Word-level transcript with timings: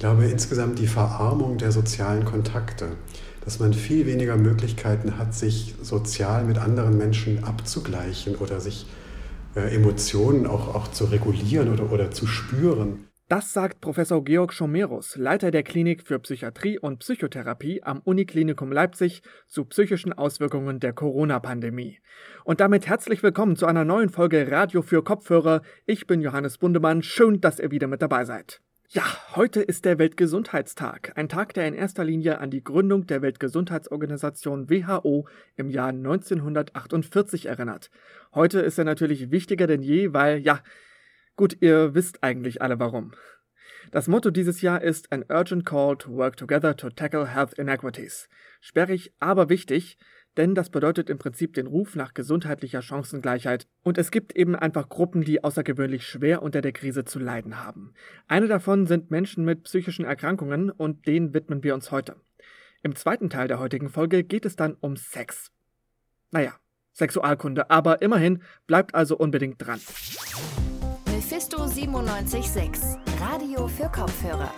glaube 0.00 0.24
insgesamt 0.24 0.78
die 0.78 0.86
Verarmung 0.86 1.58
der 1.58 1.70
sozialen 1.70 2.24
Kontakte, 2.24 2.88
dass 3.44 3.60
man 3.60 3.74
viel 3.74 4.06
weniger 4.06 4.36
Möglichkeiten 4.36 5.18
hat, 5.18 5.34
sich 5.34 5.74
sozial 5.82 6.44
mit 6.44 6.58
anderen 6.58 6.96
Menschen 6.96 7.44
abzugleichen 7.44 8.34
oder 8.36 8.60
sich 8.60 8.86
äh, 9.54 9.74
Emotionen 9.74 10.46
auch, 10.46 10.74
auch 10.74 10.88
zu 10.88 11.04
regulieren 11.04 11.72
oder, 11.72 11.92
oder 11.92 12.10
zu 12.10 12.26
spüren. 12.26 13.06
Das 13.28 13.52
sagt 13.52 13.80
Professor 13.80 14.24
Georg 14.24 14.52
Schomerus, 14.52 15.16
Leiter 15.16 15.50
der 15.50 15.62
Klinik 15.62 16.02
für 16.02 16.18
Psychiatrie 16.18 16.78
und 16.78 17.00
Psychotherapie 17.00 17.82
am 17.82 18.00
Uniklinikum 18.00 18.72
Leipzig 18.72 19.22
zu 19.46 19.66
psychischen 19.66 20.12
Auswirkungen 20.14 20.80
der 20.80 20.94
Corona-Pandemie. 20.94 21.98
Und 22.44 22.60
damit 22.60 22.88
herzlich 22.88 23.22
willkommen 23.22 23.54
zu 23.54 23.66
einer 23.66 23.84
neuen 23.84 24.08
Folge 24.08 24.50
Radio 24.50 24.82
für 24.82 25.04
Kopfhörer. 25.04 25.60
Ich 25.86 26.06
bin 26.06 26.22
Johannes 26.22 26.58
Bundemann. 26.58 27.02
Schön, 27.02 27.40
dass 27.40 27.60
ihr 27.60 27.70
wieder 27.70 27.86
mit 27.86 28.02
dabei 28.02 28.24
seid. 28.24 28.60
Ja, 28.92 29.04
heute 29.36 29.62
ist 29.62 29.84
der 29.84 30.00
Weltgesundheitstag, 30.00 31.12
ein 31.14 31.28
Tag, 31.28 31.54
der 31.54 31.68
in 31.68 31.74
erster 31.74 32.02
Linie 32.02 32.40
an 32.40 32.50
die 32.50 32.64
Gründung 32.64 33.06
der 33.06 33.22
Weltgesundheitsorganisation 33.22 34.68
WHO 34.68 35.28
im 35.54 35.70
Jahr 35.70 35.90
1948 35.90 37.46
erinnert. 37.46 37.92
Heute 38.34 38.58
ist 38.58 38.78
er 38.78 38.84
natürlich 38.84 39.30
wichtiger 39.30 39.68
denn 39.68 39.80
je, 39.80 40.12
weil, 40.12 40.38
ja, 40.38 40.60
Gut, 41.36 41.56
ihr 41.60 41.94
wisst 41.94 42.24
eigentlich 42.24 42.60
alle 42.60 42.80
warum. 42.80 43.12
Das 43.92 44.08
Motto 44.08 44.30
dieses 44.30 44.60
Jahr 44.60 44.82
ist 44.82 45.10
An 45.12 45.24
Urgent 45.28 45.64
Call 45.64 45.96
to 45.96 46.12
Work 46.12 46.36
Together 46.36 46.76
to 46.76 46.90
Tackle 46.90 47.32
Health 47.32 47.54
Inequities. 47.54 48.28
Sperrig, 48.60 49.14
aber 49.20 49.48
wichtig, 49.48 49.98
denn 50.36 50.54
das 50.54 50.70
bedeutet 50.70 51.10
im 51.10 51.18
Prinzip 51.18 51.54
den 51.54 51.66
Ruf 51.66 51.96
nach 51.96 52.14
gesundheitlicher 52.14 52.82
Chancengleichheit. 52.82 53.66
Und 53.82 53.98
es 53.98 54.10
gibt 54.10 54.36
eben 54.36 54.54
einfach 54.54 54.88
Gruppen, 54.88 55.22
die 55.22 55.42
außergewöhnlich 55.42 56.06
schwer 56.06 56.42
unter 56.42 56.60
der 56.60 56.72
Krise 56.72 57.04
zu 57.04 57.18
leiden 57.18 57.64
haben. 57.64 57.94
Eine 58.28 58.46
davon 58.48 58.86
sind 58.86 59.10
Menschen 59.10 59.44
mit 59.44 59.64
psychischen 59.64 60.04
Erkrankungen 60.04 60.70
und 60.70 61.06
denen 61.06 61.34
widmen 61.34 61.62
wir 61.62 61.74
uns 61.74 61.90
heute. 61.90 62.16
Im 62.82 62.94
zweiten 62.94 63.28
Teil 63.28 63.48
der 63.48 63.58
heutigen 63.58 63.90
Folge 63.90 64.24
geht 64.24 64.46
es 64.46 64.56
dann 64.56 64.76
um 64.80 64.96
Sex. 64.96 65.52
Naja, 66.30 66.54
Sexualkunde, 66.92 67.70
aber 67.70 68.02
immerhin 68.02 68.42
bleibt 68.66 68.94
also 68.94 69.16
unbedingt 69.16 69.64
dran. 69.64 69.80
Mephisto 71.06 71.58
976, 71.58 72.96
Radio 73.20 73.66
für 73.68 73.90
Kopfhörer. 73.90 74.52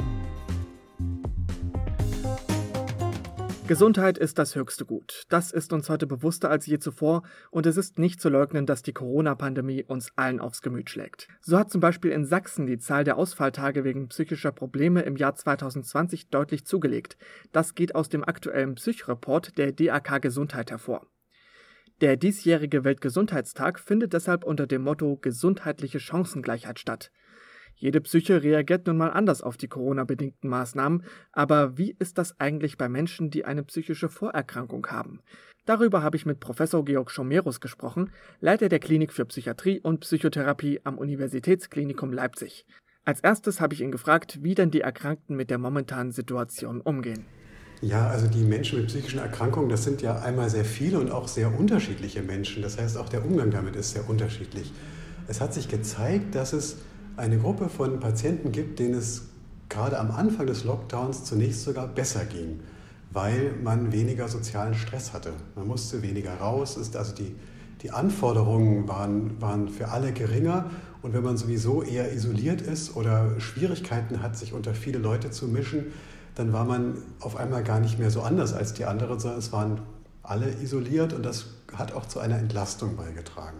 Gesundheit 3.73 4.19
ist 4.19 4.39
das 4.39 4.55
höchste 4.55 4.85
Gut. 4.85 5.25
Das 5.31 5.51
ist 5.51 5.73
uns 5.73 5.89
heute 5.89 6.07
bewusster 6.07 6.51
als 6.51 6.67
je 6.67 6.79
zuvor 6.79 7.23
und 7.51 7.65
es 7.65 7.79
ist 7.79 7.99
nicht 7.99 8.21
zu 8.21 8.29
leugnen, 8.29 8.67
dass 8.67 8.83
die 8.83 8.93
Corona-Pandemie 8.93 9.83
uns 9.83 10.13
allen 10.15 10.41
aufs 10.41 10.61
Gemüt 10.61 10.91
schlägt. 10.91 11.27
So 11.41 11.59
hat 11.59 11.71
zum 11.71 11.81
Beispiel 11.81 12.11
in 12.11 12.27
Sachsen 12.27 12.67
die 12.67 12.77
Zahl 12.77 13.05
der 13.05 13.17
Ausfalltage 13.17 13.83
wegen 13.83 14.09
psychischer 14.09 14.53
Probleme 14.53 15.01
im 15.01 15.17
Jahr 15.17 15.37
2020 15.37 16.29
deutlich 16.29 16.67
zugelegt. 16.67 17.17
Das 17.53 17.75
geht 17.75 17.95
aus 17.95 18.11
dem 18.11 18.23
aktuellen 18.25 18.75
Psychreport 18.75 19.57
der 19.57 19.73
DAK 19.73 20.21
Gesundheit 20.21 20.71
hervor. 20.71 21.07
Der 22.03 22.19
diesjährige 22.19 22.85
Weltgesundheitstag 22.85 23.79
findet 23.81 24.13
deshalb 24.13 24.45
unter 24.45 24.67
dem 24.67 24.83
Motto 24.83 25.17
gesundheitliche 25.17 25.99
Chancengleichheit 25.99 26.79
statt. 26.79 27.11
Jede 27.75 28.01
Psyche 28.01 28.43
reagiert 28.43 28.87
nun 28.87 28.97
mal 28.97 29.11
anders 29.11 29.43
auf 29.43 29.57
die 29.57 29.69
Corona-bedingten 29.69 30.49
Maßnahmen, 30.49 31.05
aber 31.33 31.77
wie 31.77 31.97
ist 31.99 32.19
das 32.19 32.39
eigentlich 32.39 32.79
bei 32.79 32.89
Menschen, 32.89 33.31
die 33.31 33.45
eine 33.45 33.65
psychische 33.65 34.09
Vorerkrankung 34.09 34.87
haben? 34.87 35.21
Darüber 35.65 36.03
habe 36.03 36.17
ich 36.17 36.27
mit 36.27 36.41
Professor 36.41 36.85
Georg 36.85 37.11
Schomerus 37.11 37.61
gesprochen, 37.61 38.11
Leiter 38.41 38.69
der 38.69 38.81
Klinik 38.81 39.13
für 39.13 39.25
Psychiatrie 39.25 39.81
und 39.81 40.01
Psychotherapie 40.01 40.81
am 40.85 40.99
Universitätsklinikum 40.99 42.13
Leipzig. 42.13 42.67
Als 43.05 43.21
erstes 43.21 43.61
habe 43.61 43.75
ich 43.75 43.81
ihn 43.81 43.93
gefragt, 43.93 44.41
wie 44.43 44.55
denn 44.55 44.71
die 44.71 44.81
Erkrankten 44.81 45.37
mit 45.37 45.51
der 45.51 45.59
momentanen 45.59 46.13
Situation 46.13 46.81
umgehen. 46.81 47.27
Ja, 47.81 48.09
also 48.09 48.29
die 48.29 48.45
Menschen 48.45 48.79
mit 48.79 48.89
psychischen 48.89 49.19
Erkrankungen, 49.19 49.69
das 49.69 49.83
sind 49.83 50.03
ja 50.03 50.21
einmal 50.21 50.49
sehr 50.51 50.65
viele 50.65 51.01
und 51.01 51.11
auch 51.11 51.27
sehr 51.27 51.53
unterschiedliche 51.59 52.23
Menschen. 52.23 52.63
Das 52.63 52.79
heißt, 52.79 52.97
auch 52.97 53.09
der 53.09 53.25
Umgang 53.25 53.51
damit 53.51 53.75
ist 53.75 53.93
sehr 53.93 54.09
unterschiedlich. 54.09 54.73
Es 55.27 55.41
hat 55.41 55.53
sich 55.53 55.69
gezeigt, 55.69 56.37
dass 56.37 56.53
es 56.53 56.79
eine 57.17 57.39
Gruppe 57.39 57.69
von 57.69 58.01
Patienten 58.01 58.53
gibt, 58.53 58.79
denen 58.79 58.95
es 58.95 59.23
gerade 59.69 59.99
am 59.99 60.11
Anfang 60.11 60.47
des 60.47 60.65
Lockdowns 60.65 61.25
zunächst 61.25 61.63
sogar 61.63 61.87
besser 61.89 62.25
ging, 62.25 62.61
weil 63.11 63.55
man 63.63 63.93
weniger 63.93 64.29
sozialen 64.29 64.75
Stress 64.75 65.13
hatte. 65.13 65.33
Man 65.57 65.67
musste 65.67 66.03
weniger 66.03 66.35
raus, 66.35 66.77
ist 66.77 66.97
also 66.97 67.15
die, 67.15 67.35
die 67.83 67.91
Anforderungen 67.91 68.89
waren, 68.89 69.41
waren 69.41 69.69
für 69.69 69.89
alle 69.89 70.13
geringer. 70.13 70.71
Und 71.03 71.15
wenn 71.15 71.23
man 71.23 71.37
sowieso 71.37 71.83
eher 71.83 72.13
isoliert 72.13 72.61
ist 72.61 72.97
oder 72.97 73.41
Schwierigkeiten 73.41 74.23
hat, 74.23 74.37
sich 74.37 74.53
unter 74.53 74.75
viele 74.75 74.99
Leute 74.99 75.31
zu 75.31 75.49
mischen, 75.49 75.87
dann 76.35 76.53
war 76.53 76.65
man 76.65 76.99
auf 77.21 77.37
einmal 77.37 77.63
gar 77.63 77.81
nicht 77.81 77.99
mehr 77.99 78.11
so 78.11 78.23
anders 78.23 78.53
als 78.53 78.73
die 78.73 78.85
anderen, 78.85 79.19
sondern 79.19 79.39
es 79.39 79.53
waren 79.53 79.81
alle 80.23 80.53
isoliert 80.63 81.13
und 81.13 81.25
das 81.25 81.47
hat 81.75 81.93
auch 81.93 82.07
zu 82.07 82.21
einer 82.21 82.39
Entlastung 82.39 82.97
beigetragen. 82.97 83.59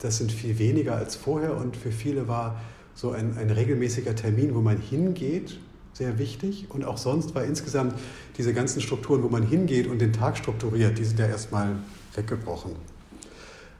das 0.00 0.18
sind 0.18 0.32
viel 0.32 0.58
weniger 0.58 0.96
als 0.96 1.16
vorher 1.16 1.56
und 1.56 1.76
für 1.76 1.92
viele 1.92 2.28
war 2.28 2.60
so 2.94 3.12
ein, 3.12 3.38
ein 3.38 3.50
regelmäßiger 3.50 4.14
Termin, 4.14 4.54
wo 4.54 4.60
man 4.60 4.78
hingeht, 4.78 5.58
sehr 5.96 6.18
wichtig. 6.18 6.66
Und 6.68 6.84
auch 6.84 6.98
sonst 6.98 7.34
war 7.34 7.44
insgesamt 7.44 7.94
diese 8.36 8.52
ganzen 8.52 8.80
Strukturen, 8.80 9.22
wo 9.22 9.28
man 9.28 9.42
hingeht 9.42 9.86
und 9.86 10.00
den 10.00 10.12
Tag 10.12 10.36
strukturiert, 10.36 10.98
die 10.98 11.04
sind 11.04 11.18
ja 11.18 11.26
erstmal 11.26 11.76
weggebrochen. 12.14 12.72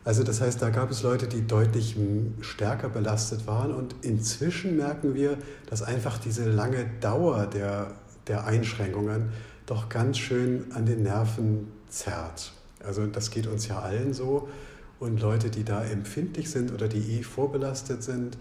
Also 0.05 0.23
das 0.23 0.41
heißt, 0.41 0.63
da 0.63 0.71
gab 0.71 0.91
es 0.91 1.03
Leute, 1.03 1.27
die 1.27 1.47
deutlich 1.47 1.97
stärker 2.41 2.89
belastet 2.89 3.47
waren 3.47 3.75
und 3.75 3.97
inzwischen 4.03 4.77
merken 4.77 5.15
wir, 5.15 5.37
dass 5.69 5.83
einfach 5.83 6.19
diese 6.19 6.49
lange 6.49 6.87
Dauer 7.01 7.47
der 7.47 7.97
der 8.27 8.47
Einschränkungen 8.47 9.31
doch 9.67 9.89
ganz 9.89 10.19
schön 10.19 10.67
an 10.73 10.87
den 10.87 11.03
Nerven 11.03 11.69
zerrt. 11.89 12.53
Also 12.85 13.07
das 13.07 13.31
geht 13.31 13.47
uns 13.47 13.69
ja 13.69 13.81
allen 13.81 14.15
so. 14.15 14.49
Und 14.99 15.21
Leute, 15.21 15.51
die 15.51 15.65
da 15.65 15.85
empfindlich 15.85 16.51
sind 16.51 16.73
oder 16.73 16.89
die 16.89 17.19
eh 17.19 17.23
vorbelastet 17.23 18.03
sind, 18.03 18.39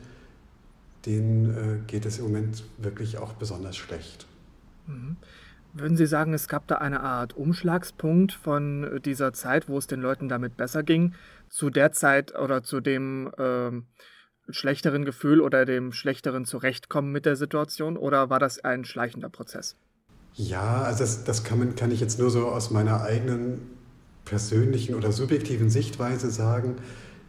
denen 1.06 1.50
äh, 1.56 1.88
geht 1.88 2.06
es 2.06 2.20
im 2.20 2.26
Moment 2.26 2.64
wirklich 2.78 3.18
auch 3.18 3.34
besonders 3.34 3.78
schlecht. 3.78 4.26
Mhm. 4.88 5.18
Würden 5.74 5.98
Sie 5.98 6.06
sagen, 6.06 6.34
es 6.34 6.48
gab 6.48 6.68
da 6.68 6.76
eine 6.76 7.02
Art 7.02 7.36
Umschlagspunkt 7.36 8.32
von 8.32 9.02
dieser 9.04 9.34
Zeit, 9.34 9.68
wo 9.68 9.78
es 9.78 9.88
den 9.88 10.00
Leuten 10.00 10.30
damit 10.30 10.56
besser 10.56 10.84
ging, 10.84 11.14
zu 11.50 11.70
der 11.70 11.92
Zeit 11.92 12.34
oder 12.34 12.64
zu 12.64 12.80
dem 12.80 13.30
äh, 13.38 13.72
schlechteren 14.50 15.04
Gefühl 15.04 15.42
oder 15.42 15.66
dem 15.66 15.92
schlechteren 15.92 16.46
Zurechtkommen 16.46 17.12
mit 17.12 17.26
der 17.26 17.36
Situation 17.36 17.98
oder 17.98 18.30
war 18.30 18.40
das 18.40 18.64
ein 18.64 18.86
schleichender 18.86 19.28
Prozess? 19.28 19.76
Ja, 20.36 20.84
also 20.84 21.00
das, 21.00 21.26
das 21.26 21.44
kann, 21.44 21.60
man, 21.60 21.76
kann 21.76 21.92
ich 21.92 22.00
jetzt 22.00 22.20
nur 22.20 22.30
so 22.30 22.48
aus 22.48 22.72
meiner 22.72 23.02
eigenen 23.02 23.62
persönlichen 24.24 24.96
oder 24.96 25.12
subjektiven 25.12 25.70
Sichtweise 25.70 26.30
sagen. 26.32 26.76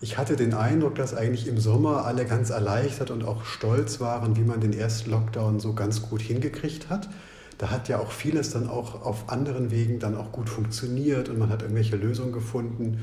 Ich 0.01 0.19
hatte 0.19 0.37
den 0.37 0.53
Eindruck, 0.53 0.97
dass 0.97 1.15
eigentlich 1.15 1.49
im 1.49 1.59
Sommer 1.59 2.05
alle 2.05 2.27
ganz 2.27 2.51
erleichtert 2.51 3.11
und 3.11 3.25
auch 3.25 3.45
stolz 3.45 3.99
waren, 3.99 4.37
wie 4.37 4.43
man 4.43 4.61
den 4.61 4.75
ersten 4.75 5.11
Lockdown 5.11 5.59
so 5.59 5.73
ganz 5.73 6.03
gut 6.03 6.21
hingekriegt 6.21 6.91
hat. 6.91 7.09
Da 7.57 7.71
hat 7.71 7.89
ja 7.89 7.99
auch 7.99 8.13
vieles 8.13 8.51
dann 8.51 8.69
auch 8.69 9.07
auf 9.07 9.31
anderen 9.31 9.71
Wegen 9.71 9.99
dann 9.99 10.15
auch 10.15 10.33
gut 10.33 10.51
funktioniert 10.51 11.31
und 11.31 11.39
man 11.39 11.49
hat 11.49 11.63
irgendwelche 11.63 11.97
Lösungen 11.97 12.33
gefunden. 12.33 13.01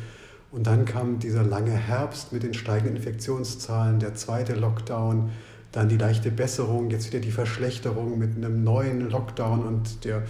Und 0.52 0.68
dann 0.68 0.86
kam 0.86 1.18
dieser 1.18 1.42
lange 1.42 1.72
Herbst 1.72 2.32
mit 2.32 2.44
den 2.44 2.54
steigenden 2.54 2.98
Infektionszahlen, 2.98 4.00
der 4.00 4.14
zweite 4.14 4.54
Lockdown, 4.54 5.32
dann 5.72 5.90
die 5.90 5.98
leichte 5.98 6.30
Besserung, 6.30 6.92
jetzt 6.92 7.08
wieder 7.08 7.20
die 7.20 7.32
Verschlechterung 7.32 8.20
mit 8.20 8.36
einem 8.36 8.64
neuen 8.64 9.10
Lockdown 9.10 9.66
und 9.66 10.06
der, 10.06 10.22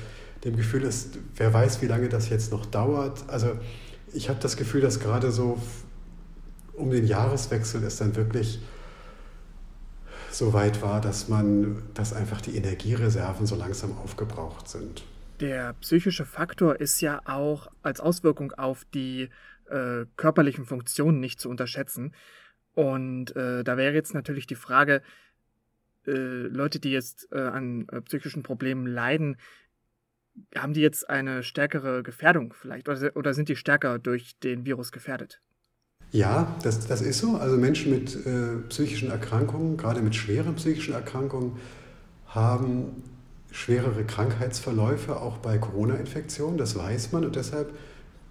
dem 0.46 0.56
Gefühl 0.56 0.84
ist, 0.84 1.18
wer 1.36 1.54
weiß, 1.54 1.82
wie 1.82 1.88
lange 1.88 2.08
das 2.08 2.30
jetzt 2.30 2.54
noch 2.54 2.66
dauert. 2.66 3.26
Also 3.28 3.48
ich 4.14 4.30
habe 4.30 4.40
das 4.42 4.56
Gefühl, 4.56 4.80
dass 4.80 5.02
gerade 5.02 5.32
so 5.32 5.58
um 6.74 6.90
den 6.90 7.06
Jahreswechsel 7.06 7.84
es 7.84 7.98
dann 7.98 8.16
wirklich 8.16 8.60
so 10.32 10.54
weit 10.54 10.82
war, 10.82 11.00
dass 11.00 11.30
man, 11.30 11.84
dass 11.94 12.14
einfach 12.14 12.42
die 12.42 12.56
Energiereserven 12.56 13.46
so 13.46 13.56
langsam 13.56 13.96
aufgebraucht 13.98 14.68
sind. 14.68 15.04
Der 15.40 15.74
psychische 15.82 16.26
Faktor 16.26 16.80
ist 16.80 17.02
ja 17.02 17.22
auch 17.26 17.68
als 17.82 18.00
Auswirkung 18.00 18.52
auf 18.54 18.86
die 18.94 19.30
äh, 19.70 20.06
körperlichen 20.16 20.66
Funktionen 20.66 21.20
nicht 21.20 21.40
zu 21.40 21.50
unterschätzen. 21.50 22.14
Und 22.74 23.36
äh, 23.36 23.64
da 23.64 23.78
wäre 23.78 23.94
jetzt 23.94 24.14
natürlich 24.14 24.48
die 24.48 24.56
Frage, 24.56 25.02
äh, 26.08 26.12
Leute, 26.12 26.80
die 26.80 26.92
jetzt 26.92 27.28
äh, 27.32 27.40
an 27.40 27.88
äh, 27.90 28.02
psychischen 28.02 28.44
Problemen 28.44 28.88
leiden, 28.88 29.38
haben 30.56 30.74
die 30.74 30.82
jetzt 30.82 31.10
eine 31.10 31.44
stärkere 31.44 32.02
Gefährdung 32.02 32.54
vielleicht 32.54 32.90
oder, 32.90 33.16
oder 33.16 33.34
sind 33.36 33.50
die 33.50 33.56
stärker 33.56 34.00
durch 34.00 34.40
den 34.40 34.66
Virus 34.66 34.92
gefährdet? 34.92 35.42
Ja, 36.14 36.56
das, 36.62 36.86
das 36.86 37.02
ist 37.02 37.18
so. 37.18 37.38
Also 37.38 37.58
Menschen 37.58 37.92
mit 37.92 38.16
äh, 38.16 38.58
psychischen 38.70 39.10
Erkrankungen, 39.10 39.78
gerade 39.78 40.02
mit 40.02 40.16
schweren 40.16 40.54
psychischen 40.56 40.94
Erkrankungen, 40.94 41.54
haben 42.28 43.02
schwerere 43.52 44.04
Krankheitsverläufe 44.04 45.20
auch 45.20 45.38
bei 45.38 45.58
Corona-Infektionen. 45.58 46.60
Das 46.60 46.76
weiß 46.76 47.12
man 47.14 47.26
und 47.26 47.36
deshalb 47.36 47.74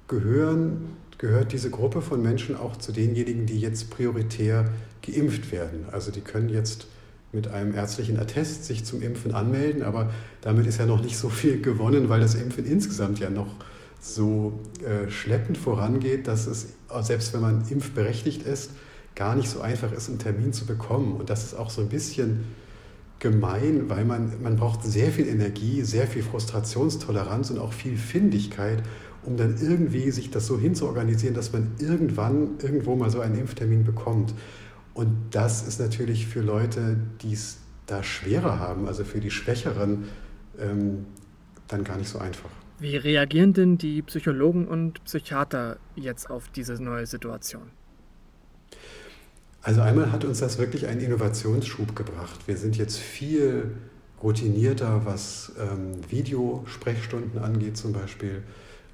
gehören, 0.07 0.97
gehört 1.19 1.53
diese 1.53 1.71
Gruppe 1.71 2.03
von 2.03 2.23
Menschen 2.23 2.57
auch 2.57 2.77
zu 2.77 2.93
denjenigen, 2.93 3.47
die 3.47 3.59
jetzt 3.61 3.91
prioritär 3.91 4.69
geimpft 5.05 5.51
werden. 5.51 5.87
Also 5.91 6.13
die 6.13 6.21
können 6.21 6.51
jetzt 6.51 6.87
mit 7.33 7.49
einem 7.49 7.75
ärztlichen 7.75 8.17
Attest 8.21 8.65
sich 8.65 8.85
zum 8.85 9.03
Impfen 9.03 9.35
anmelden, 9.35 9.83
aber 9.83 10.11
damit 10.41 10.69
ist 10.69 10.79
ja 10.79 10.87
noch 10.87 11.03
nicht 11.03 11.17
so 11.17 11.29
viel 11.31 11.61
gewonnen, 11.61 12.09
weil 12.09 12.21
das 12.21 12.37
Impfen 12.37 12.65
insgesamt 12.65 13.19
ja 13.19 13.29
noch 13.29 13.57
so 14.03 14.59
äh, 14.85 15.09
schleppend 15.11 15.57
vorangeht, 15.57 16.27
dass 16.27 16.47
es, 16.47 16.75
selbst 17.03 17.33
wenn 17.33 17.41
man 17.41 17.65
impfberechtigt 17.69 18.43
ist, 18.43 18.73
gar 19.15 19.37
nicht 19.37 19.49
so 19.49 19.61
einfach 19.61 19.93
ist, 19.93 20.09
einen 20.09 20.19
Termin 20.19 20.53
zu 20.53 20.67
bekommen. 20.67 21.15
Und 21.15 21.31
das 21.31 21.45
ist 21.45 21.55
auch 21.55 21.71
so 21.71 21.83
ein 21.83 21.89
bisschen 21.89 22.45
gemein, 23.21 23.89
weil 23.89 24.05
man, 24.05 24.43
man 24.43 24.57
braucht 24.57 24.83
sehr 24.83 25.13
viel 25.13 25.29
Energie, 25.29 25.83
sehr 25.83 26.09
viel 26.09 26.25
Frustrationstoleranz 26.25 27.51
und 27.51 27.61
auch 27.61 27.73
viel 27.73 27.97
Findigkeit, 27.97 28.83
um 29.23 29.37
dann 29.37 29.57
irgendwie 29.61 30.11
sich 30.11 30.33
das 30.33 30.49
so 30.49 30.59
hinzuorganisieren, 30.59 31.37
dass 31.37 31.53
man 31.53 31.71
irgendwann 31.79 32.59
irgendwo 32.61 32.97
mal 32.97 33.11
so 33.11 33.21
einen 33.21 33.39
Impftermin 33.39 33.85
bekommt. 33.85 34.35
Und 34.95 35.15
das 35.31 35.67
ist 35.69 35.79
natürlich 35.79 36.27
für 36.27 36.41
Leute, 36.41 36.97
die 37.23 37.35
es 37.35 37.59
da 37.87 38.03
schwerer 38.03 38.59
haben, 38.59 38.89
also 38.89 39.05
für 39.05 39.21
die 39.21 39.31
Schwächeren, 39.31 40.05
ähm, 40.59 41.07
dann 41.69 41.85
gar 41.85 41.99
nicht 41.99 42.09
so 42.09 42.19
einfach. 42.19 42.51
Wie 42.83 42.97
reagieren 42.97 43.53
denn 43.53 43.79
die 43.79 44.03
Psychologen 44.03 44.67
und 44.67 45.05
Psychiater 45.05 45.77
jetzt 45.95 46.29
auf 46.29 46.49
diese 46.49 46.83
neue 46.83 47.07
Situation? 47.07 47.71
Also 49.63 49.83
einmal 49.83 50.11
hat 50.11 50.25
uns 50.25 50.41
das 50.41 50.59
wirklich 50.59 50.89
einen 50.89 51.01
Innovationsschub 51.01 51.95
gebracht. 51.95 52.41
Wir 52.49 52.57
sind 52.57 52.77
jetzt 52.77 52.99
viel 52.99 53.77
routinierter, 54.21 55.03
was 55.05 55.53
ähm, 55.61 55.93
Videosprechstunden 56.11 57.41
angeht 57.41 57.77
zum 57.77 57.93
Beispiel, 57.93 58.43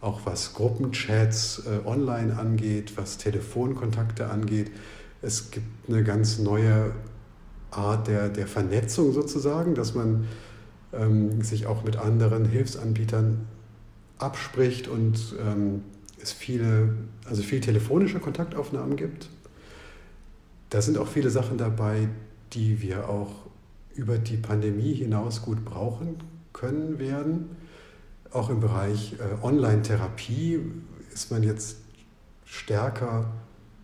auch 0.03 0.21
was 0.27 0.53
Gruppenchats 0.53 1.63
äh, 1.67 1.89
online 1.89 2.39
angeht, 2.39 2.93
was 2.97 3.17
Telefonkontakte 3.17 4.29
angeht. 4.29 4.71
Es 5.23 5.51
gibt 5.51 5.89
eine 5.89 6.05
ganz 6.05 6.39
neue 6.39 6.93
Art 7.71 8.07
der, 8.07 8.29
der 8.29 8.49
Vernetzung 8.49 9.15
sozusagen, 9.15 9.75
dass 9.75 9.95
man 9.95 10.27
ähm, 10.93 11.41
sich 11.41 11.67
auch 11.67 11.85
mit 11.85 11.97
anderen 11.97 12.45
Hilfsanbietern 12.45 13.47
abspricht 14.19 14.89
und 14.89 15.35
ähm, 15.41 15.83
es 16.21 16.33
viele, 16.33 16.95
also 17.25 17.43
viel 17.43 17.61
telefonische 17.61 18.19
Kontaktaufnahmen 18.19 18.97
gibt. 18.97 19.29
Da 20.71 20.83
sind 20.83 20.99
auch 20.99 21.09
viele 21.09 21.31
Sachen 21.31 21.59
dabei, 21.59 22.09
die 22.53 22.83
wir 22.83 23.09
auch 23.09 23.33
über 23.95 24.19
die 24.19 24.37
Pandemie 24.37 24.95
hinaus 24.95 25.43
gut 25.43 25.65
brauchen 25.65 26.17
können 26.53 26.99
werden. 26.99 27.57
Auch 28.33 28.51
im 28.51 28.61
Bereich 28.61 29.15
äh, 29.15 29.45
Online-Therapie 29.45 30.61
ist 31.13 31.31
man 31.31 31.43
jetzt 31.43 31.79
stärker, 32.45 33.33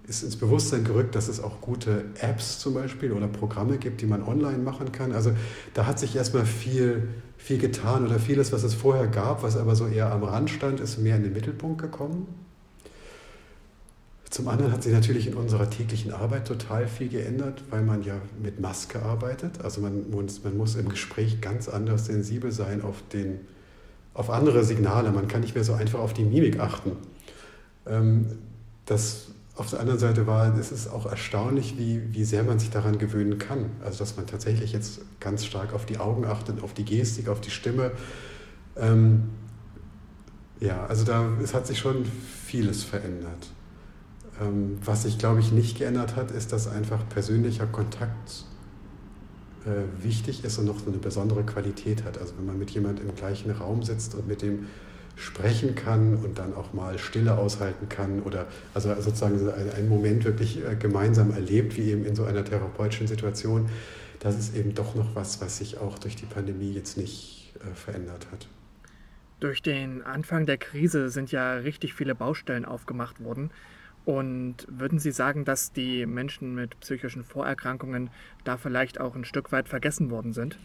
ist 0.06 0.22
ins 0.22 0.36
Bewusstsein 0.36 0.84
gerückt, 0.84 1.14
dass 1.14 1.28
es 1.28 1.42
auch 1.42 1.60
gute 1.60 2.04
Apps 2.20 2.58
zum 2.58 2.74
Beispiel 2.74 3.12
oder 3.12 3.26
Programme 3.26 3.78
gibt, 3.78 4.00
die 4.00 4.06
man 4.06 4.22
online 4.22 4.58
machen 4.58 4.92
kann. 4.92 5.12
Also 5.12 5.32
da 5.72 5.86
hat 5.86 5.98
sich 5.98 6.14
erstmal 6.14 6.44
viel 6.44 7.08
viel 7.44 7.58
getan 7.58 8.06
oder 8.06 8.18
vieles, 8.18 8.52
was 8.52 8.62
es 8.62 8.72
vorher 8.72 9.06
gab, 9.06 9.42
was 9.42 9.58
aber 9.58 9.76
so 9.76 9.86
eher 9.86 10.10
am 10.10 10.24
Rand 10.24 10.48
stand, 10.48 10.80
ist 10.80 10.98
mehr 10.98 11.16
in 11.16 11.24
den 11.24 11.34
Mittelpunkt 11.34 11.78
gekommen. 11.78 12.26
Zum 14.30 14.48
anderen 14.48 14.72
hat 14.72 14.82
sich 14.82 14.94
natürlich 14.94 15.26
in 15.26 15.34
unserer 15.34 15.68
täglichen 15.68 16.10
Arbeit 16.10 16.48
total 16.48 16.88
viel 16.88 17.08
geändert, 17.08 17.62
weil 17.68 17.82
man 17.82 18.02
ja 18.02 18.14
mit 18.42 18.60
Maske 18.60 19.02
arbeitet. 19.02 19.60
Also 19.62 19.82
man 19.82 20.10
muss, 20.10 20.42
man 20.42 20.56
muss 20.56 20.74
im 20.76 20.88
Gespräch 20.88 21.42
ganz 21.42 21.68
anders 21.68 22.06
sensibel 22.06 22.50
sein 22.50 22.80
auf, 22.80 22.96
den, 23.12 23.40
auf 24.14 24.30
andere 24.30 24.64
Signale. 24.64 25.12
Man 25.12 25.28
kann 25.28 25.42
nicht 25.42 25.54
mehr 25.54 25.64
so 25.64 25.74
einfach 25.74 26.00
auf 26.00 26.14
die 26.14 26.24
Mimik 26.24 26.58
achten. 26.58 26.92
Ähm, 27.86 28.38
das 28.86 29.26
auf 29.56 29.70
der 29.70 29.80
anderen 29.80 30.00
Seite 30.00 30.26
war, 30.26 30.56
es 30.58 30.72
ist 30.72 30.88
auch 30.88 31.06
erstaunlich, 31.06 31.78
wie, 31.78 32.12
wie 32.12 32.24
sehr 32.24 32.42
man 32.42 32.58
sich 32.58 32.70
daran 32.70 32.98
gewöhnen 32.98 33.38
kann. 33.38 33.70
Also 33.84 34.00
dass 34.00 34.16
man 34.16 34.26
tatsächlich 34.26 34.72
jetzt 34.72 35.00
ganz 35.20 35.44
stark 35.44 35.72
auf 35.72 35.86
die 35.86 35.98
Augen 35.98 36.24
achtet, 36.24 36.62
auf 36.62 36.74
die 36.74 36.84
Gestik, 36.84 37.28
auf 37.28 37.40
die 37.40 37.50
Stimme. 37.50 37.92
Ähm, 38.76 39.30
ja, 40.58 40.84
also 40.86 41.04
da 41.04 41.28
es 41.42 41.54
hat 41.54 41.66
sich 41.66 41.78
schon 41.78 42.04
vieles 42.46 42.82
verändert. 42.82 43.52
Ähm, 44.40 44.78
was 44.84 45.04
sich, 45.04 45.18
glaube 45.18 45.38
ich, 45.38 45.52
nicht 45.52 45.78
geändert 45.78 46.16
hat, 46.16 46.32
ist, 46.32 46.52
dass 46.52 46.66
einfach 46.66 47.08
persönlicher 47.08 47.66
Kontakt 47.66 48.44
äh, 49.66 50.02
wichtig 50.02 50.44
ist 50.44 50.58
und 50.58 50.64
noch 50.64 50.80
so 50.80 50.88
eine 50.88 50.98
besondere 50.98 51.44
Qualität 51.44 52.04
hat. 52.04 52.18
Also 52.18 52.34
wenn 52.38 52.46
man 52.46 52.58
mit 52.58 52.70
jemandem 52.70 53.08
im 53.08 53.14
gleichen 53.14 53.52
Raum 53.52 53.84
sitzt 53.84 54.16
und 54.16 54.26
mit 54.26 54.42
dem 54.42 54.66
sprechen 55.16 55.74
kann 55.74 56.16
und 56.16 56.38
dann 56.38 56.54
auch 56.54 56.72
mal 56.72 56.98
Stille 56.98 57.36
aushalten 57.36 57.88
kann 57.88 58.22
oder 58.22 58.46
also 58.74 58.94
sozusagen 59.00 59.48
einen 59.50 59.88
Moment 59.88 60.24
wirklich 60.24 60.64
äh, 60.64 60.76
gemeinsam 60.76 61.30
erlebt, 61.30 61.76
wie 61.76 61.90
eben 61.90 62.04
in 62.04 62.16
so 62.16 62.24
einer 62.24 62.44
therapeutischen 62.44 63.06
Situation, 63.06 63.68
das 64.20 64.38
ist 64.38 64.56
eben 64.56 64.74
doch 64.74 64.94
noch 64.94 65.14
was, 65.14 65.40
was 65.40 65.58
sich 65.58 65.78
auch 65.78 65.98
durch 65.98 66.16
die 66.16 66.26
Pandemie 66.26 66.72
jetzt 66.72 66.96
nicht 66.96 67.54
äh, 67.60 67.74
verändert 67.74 68.26
hat. 68.32 68.48
Durch 69.40 69.62
den 69.62 70.02
Anfang 70.02 70.46
der 70.46 70.58
Krise 70.58 71.10
sind 71.10 71.30
ja 71.30 71.54
richtig 71.54 71.94
viele 71.94 72.14
Baustellen 72.14 72.64
aufgemacht 72.64 73.22
worden. 73.22 73.50
Und 74.04 74.66
würden 74.68 74.98
Sie 74.98 75.12
sagen, 75.12 75.44
dass 75.44 75.72
die 75.72 76.04
Menschen 76.06 76.54
mit 76.54 76.78
psychischen 76.80 77.24
Vorerkrankungen 77.24 78.10
da 78.44 78.58
vielleicht 78.58 79.00
auch 79.00 79.14
ein 79.14 79.24
Stück 79.24 79.50
weit 79.50 79.68
vergessen 79.68 80.10
worden 80.10 80.32
sind? 80.32 80.58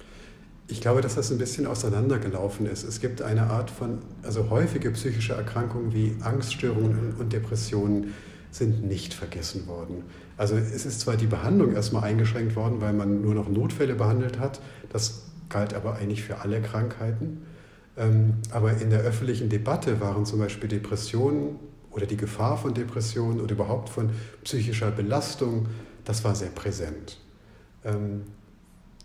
Ich 0.72 0.82
glaube, 0.82 1.02
dass 1.02 1.16
das 1.16 1.32
ein 1.32 1.40
bisschen 1.40 1.66
auseinandergelaufen 1.66 2.68
ist. 2.68 2.84
Es 2.84 3.02
gibt 3.02 3.24
eine 3.24 3.50
Art 3.50 3.72
von, 3.72 3.98
also 4.22 4.52
häufige 4.52 4.92
psychische 4.92 5.34
Erkrankungen 5.34 5.94
wie 5.94 6.16
Angststörungen 6.22 7.16
und 7.18 7.34
Depressionen 7.34 8.14
sind 8.52 8.86
nicht 8.86 9.16
vergessen 9.16 9.66
worden. 9.66 10.04
Also 10.38 10.56
es 10.56 10.86
ist 10.86 11.02
zwar 11.02 11.18
die 11.18 11.26
Behandlung 11.26 11.74
erstmal 11.74 12.04
eingeschränkt 12.04 12.56
worden, 12.56 12.82
weil 12.82 12.94
man 12.94 13.22
nur 13.22 13.34
noch 13.34 13.50
Notfälle 13.50 13.96
behandelt 13.96 14.40
hat, 14.40 14.62
das 14.92 15.24
galt 15.50 15.74
aber 15.74 15.96
eigentlich 15.96 16.24
für 16.24 16.40
alle 16.42 16.62
Krankheiten. 16.62 17.46
Ähm, 17.98 18.36
aber 18.52 18.78
in 18.78 18.92
der 18.92 19.00
öffentlichen 19.00 19.50
Debatte 19.50 20.00
waren 20.00 20.26
zum 20.28 20.38
Beispiel 20.38 20.70
Depressionen 20.70 21.56
oder 21.90 22.06
die 22.06 22.18
Gefahr 22.18 22.58
von 22.58 22.76
Depressionen 22.76 23.42
oder 23.42 23.54
überhaupt 23.54 23.90
von 23.90 24.12
psychischer 24.44 24.92
Belastung, 24.92 25.66
das 26.06 26.24
war 26.24 26.36
sehr 26.36 26.50
präsent. 26.50 27.18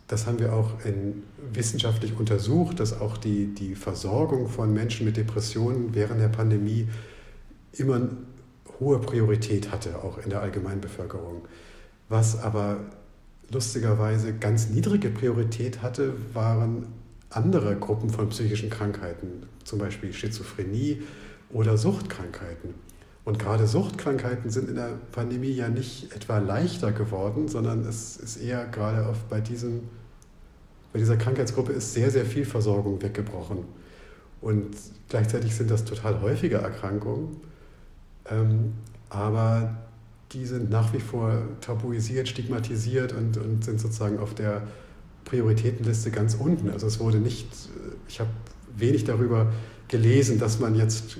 Das 0.06 0.26
haben 0.26 0.38
wir 0.38 0.52
auch 0.52 0.84
in, 0.84 1.23
wissenschaftlich 1.52 2.18
untersucht, 2.18 2.80
dass 2.80 3.00
auch 3.00 3.16
die, 3.16 3.54
die 3.54 3.75
Versorgung 3.75 4.49
von 4.49 4.73
Menschen 4.73 5.06
mit 5.06 5.16
Depressionen 5.16 5.94
während 5.94 6.20
der 6.20 6.28
Pandemie 6.28 6.88
immer 7.73 7.96
eine 7.96 8.11
hohe 8.80 8.99
Priorität 8.99 9.73
hatte, 9.73 10.02
auch 10.02 10.18
in 10.18 10.30
der 10.30 10.42
Allgemeinbevölkerung. 10.42 11.49
Was 12.08 12.40
aber 12.40 12.80
lustigerweise 13.50 14.34
ganz 14.34 14.68
niedrige 14.68 15.11
Priorität 15.11 15.82
hatte, 15.82 16.14
waren 16.34 16.87
andere 17.30 17.76
Gruppen 17.76 18.11
von 18.11 18.28
psychischen 18.28 18.70
Krankheiten, 18.70 19.44
zum 19.64 19.78
Beispiel 19.78 20.12
Schizophrenie 20.12 21.02
oder 21.50 21.76
Suchtkrankheiten. 21.76 22.75
Und 23.24 23.38
gerade 23.38 23.66
Suchtkrankheiten 23.66 24.50
sind 24.50 24.68
in 24.68 24.74
der 24.74 24.98
Pandemie 25.12 25.52
ja 25.52 25.68
nicht 25.68 26.14
etwa 26.14 26.38
leichter 26.38 26.92
geworden, 26.92 27.48
sondern 27.48 27.80
es 27.86 28.16
ist 28.18 28.36
eher 28.36 28.66
gerade 28.66 29.06
auf, 29.06 29.16
bei, 29.30 29.40
diesem, 29.40 29.80
bei 30.92 30.98
dieser 30.98 31.16
Krankheitsgruppe 31.16 31.72
ist 31.72 31.94
sehr, 31.94 32.10
sehr 32.10 32.26
viel 32.26 32.44
Versorgung 32.44 33.00
weggebrochen. 33.00 33.64
Und 34.42 34.76
gleichzeitig 35.08 35.54
sind 35.54 35.70
das 35.70 35.86
total 35.86 36.20
häufige 36.20 36.56
Erkrankungen, 36.56 37.38
ähm, 38.30 38.74
aber 39.08 39.74
die 40.32 40.44
sind 40.44 40.68
nach 40.68 40.92
wie 40.92 41.00
vor 41.00 41.38
tabuisiert, 41.62 42.28
stigmatisiert 42.28 43.14
und, 43.14 43.38
und 43.38 43.64
sind 43.64 43.80
sozusagen 43.80 44.18
auf 44.18 44.34
der 44.34 44.66
Prioritätenliste 45.24 46.10
ganz 46.10 46.34
unten. 46.34 46.68
Also 46.68 46.86
es 46.86 47.00
wurde 47.00 47.18
nicht, 47.18 47.48
ich 48.06 48.20
habe 48.20 48.30
wenig 48.76 49.04
darüber 49.04 49.52
gelesen, 49.88 50.38
dass 50.38 50.60
man 50.60 50.74
jetzt 50.74 51.16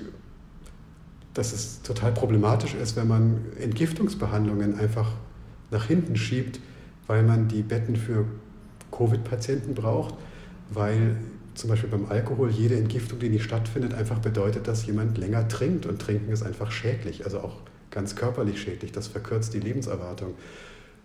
dass 1.35 1.53
es 1.53 1.81
total 1.83 2.13
problematisch 2.13 2.73
ist, 2.73 2.95
wenn 2.95 3.07
man 3.07 3.45
Entgiftungsbehandlungen 3.59 4.79
einfach 4.79 5.11
nach 5.69 5.85
hinten 5.85 6.15
schiebt, 6.15 6.59
weil 7.07 7.23
man 7.23 7.47
die 7.47 7.61
Betten 7.61 7.95
für 7.95 8.25
Covid-Patienten 8.91 9.75
braucht, 9.75 10.15
weil 10.71 11.17
zum 11.53 11.69
Beispiel 11.69 11.89
beim 11.89 12.05
Alkohol 12.07 12.49
jede 12.49 12.77
Entgiftung, 12.77 13.19
die 13.19 13.29
nicht 13.29 13.43
stattfindet, 13.43 13.93
einfach 13.93 14.19
bedeutet, 14.19 14.67
dass 14.67 14.85
jemand 14.85 15.17
länger 15.17 15.47
trinkt 15.47 15.85
und 15.85 16.01
trinken 16.01 16.31
ist 16.31 16.43
einfach 16.43 16.71
schädlich, 16.71 17.25
also 17.25 17.39
auch 17.39 17.57
ganz 17.91 18.15
körperlich 18.15 18.61
schädlich. 18.61 18.91
Das 18.93 19.07
verkürzt 19.07 19.53
die 19.53 19.59
Lebenserwartung 19.59 20.35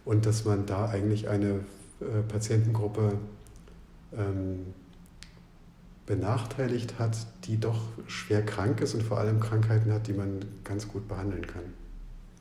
und 0.04 0.26
dass 0.26 0.44
man 0.44 0.64
da 0.64 0.88
eigentlich 0.88 1.28
eine 1.28 1.60
äh, 2.00 2.22
Patientengruppe 2.28 3.18
ähm, 4.16 4.74
benachteiligt 6.06 6.98
hat, 6.98 7.26
die 7.44 7.58
doch 7.58 7.82
schwer 8.06 8.44
krank 8.44 8.80
ist 8.80 8.94
und 8.94 9.02
vor 9.02 9.18
allem 9.18 9.40
Krankheiten 9.40 9.92
hat, 9.92 10.06
die 10.06 10.12
man 10.12 10.44
ganz 10.64 10.88
gut 10.88 11.06
behandeln 11.08 11.46
kann. 11.46 11.62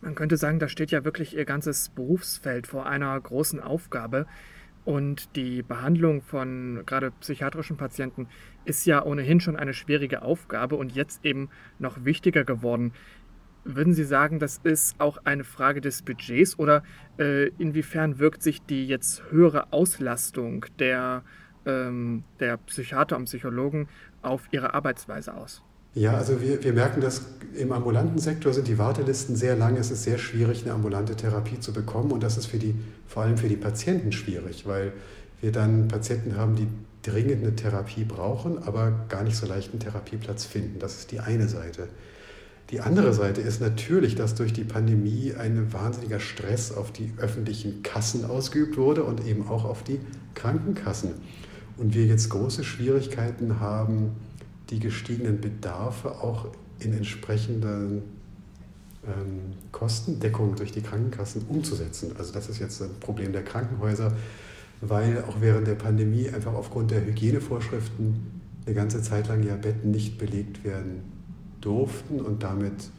Man 0.01 0.15
könnte 0.15 0.37
sagen, 0.37 0.59
da 0.59 0.69
steht 0.69 0.91
ja 0.91 1.03
wirklich 1.03 1.35
Ihr 1.35 1.45
ganzes 1.45 1.89
Berufsfeld 1.89 2.67
vor 2.67 2.85
einer 2.85 3.19
großen 3.19 3.59
Aufgabe. 3.59 4.25
Und 4.85 5.35
die 5.35 5.61
Behandlung 5.61 6.21
von 6.21 6.83
gerade 6.85 7.11
psychiatrischen 7.19 7.77
Patienten 7.77 8.27
ist 8.65 8.85
ja 8.85 9.03
ohnehin 9.03 9.39
schon 9.39 9.57
eine 9.57 9.73
schwierige 9.73 10.21
Aufgabe 10.21 10.77
und 10.77 10.93
jetzt 10.93 11.25
eben 11.25 11.49
noch 11.79 12.05
wichtiger 12.05 12.45
geworden. 12.45 12.93
Würden 13.65 13.93
Sie 13.93 14.05
sagen, 14.05 14.39
das 14.39 14.59
ist 14.63 14.99
auch 14.99 15.17
eine 15.25 15.43
Frage 15.43 15.81
des 15.81 16.01
Budgets 16.01 16.57
oder 16.57 16.81
äh, 17.19 17.49
inwiefern 17.59 18.19
wirkt 18.19 18.41
sich 18.41 18.61
die 18.61 18.87
jetzt 18.87 19.29
höhere 19.29 19.73
Auslastung 19.73 20.65
der, 20.79 21.23
ähm, 21.65 22.23
der 22.39 22.57
Psychiater 22.57 23.17
und 23.17 23.25
Psychologen 23.25 23.87
auf 24.21 24.43
ihre 24.51 24.73
Arbeitsweise 24.73 25.33
aus? 25.33 25.61
Ja, 25.95 26.13
also 26.13 26.39
wir, 26.41 26.63
wir 26.63 26.73
merken, 26.73 27.01
dass 27.01 27.25
im 27.55 27.71
ambulanten 27.71 28.19
Sektor 28.19 28.53
sind 28.53 28.67
die 28.67 28.77
Wartelisten 28.77 29.35
sehr 29.35 29.55
lang. 29.55 29.75
Es 29.75 29.89
ist 29.89 30.03
sehr 30.03 30.19
schwierig, 30.19 30.63
eine 30.63 30.73
ambulante 30.73 31.15
Therapie 31.15 31.59
zu 31.59 31.73
bekommen. 31.73 32.11
Und 32.11 32.21
das 32.21 32.37
ist 32.37 32.45
für 32.45 32.59
die, 32.59 32.75
vor 33.07 33.23
allem 33.23 33.37
für 33.37 33.49
die 33.49 33.57
Patienten 33.57 34.11
schwierig, 34.11 34.67
weil 34.67 34.93
wir 35.41 35.51
dann 35.51 35.87
Patienten 35.87 36.37
haben, 36.37 36.55
die 36.55 36.67
dringend 37.01 37.43
eine 37.43 37.55
Therapie 37.55 38.03
brauchen, 38.03 38.61
aber 38.61 38.91
gar 39.09 39.23
nicht 39.23 39.35
so 39.35 39.47
leicht 39.47 39.71
einen 39.71 39.79
Therapieplatz 39.79 40.45
finden. 40.45 40.79
Das 40.79 40.95
ist 40.95 41.11
die 41.11 41.21
eine 41.21 41.47
Seite. 41.47 41.87
Die 42.69 42.81
andere 42.81 43.13
Seite 43.13 43.41
ist 43.41 43.61
natürlich, 43.61 44.13
dass 44.13 44.35
durch 44.35 44.53
die 44.53 44.63
Pandemie 44.63 45.33
ein 45.33 45.73
wahnsinniger 45.73 46.19
Stress 46.19 46.71
auf 46.71 46.91
die 46.91 47.11
öffentlichen 47.17 47.81
Kassen 47.81 48.25
ausgeübt 48.25 48.77
wurde 48.77 49.03
und 49.05 49.25
eben 49.25 49.47
auch 49.47 49.65
auf 49.65 49.83
die 49.83 49.99
Krankenkassen. 50.35 51.13
Und 51.79 51.93
wir 51.93 52.05
jetzt 52.05 52.29
große 52.29 52.63
Schwierigkeiten 52.63 53.59
haben, 53.59 54.11
die 54.69 54.79
gestiegenen 54.79 55.39
Bedarfe 55.39 56.11
auch 56.11 56.47
in 56.79 56.93
entsprechenden 56.93 58.03
ähm, 59.07 59.53
Kostendeckung 59.71 60.55
durch 60.55 60.71
die 60.71 60.81
Krankenkassen 60.81 61.43
umzusetzen. 61.47 62.11
Also 62.17 62.33
das 62.33 62.49
ist 62.49 62.59
jetzt 62.59 62.81
ein 62.81 62.99
Problem 62.99 63.31
der 63.31 63.43
Krankenhäuser, 63.43 64.13
weil 64.81 65.23
auch 65.23 65.39
während 65.39 65.67
der 65.67 65.75
Pandemie 65.75 66.29
einfach 66.29 66.53
aufgrund 66.53 66.91
der 66.91 67.05
Hygienevorschriften 67.05 68.41
eine 68.65 68.75
ganze 68.75 69.01
Zeit 69.01 69.27
lang 69.29 69.43
ja 69.43 69.55
Betten 69.55 69.91
nicht 69.91 70.17
belegt 70.17 70.63
werden 70.63 71.01
durften 71.61 72.19
und 72.19 72.43
damit 72.43 72.89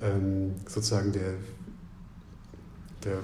ähm, 0.00 0.52
sozusagen 0.66 1.12
der, 1.12 1.34
der, 3.04 3.18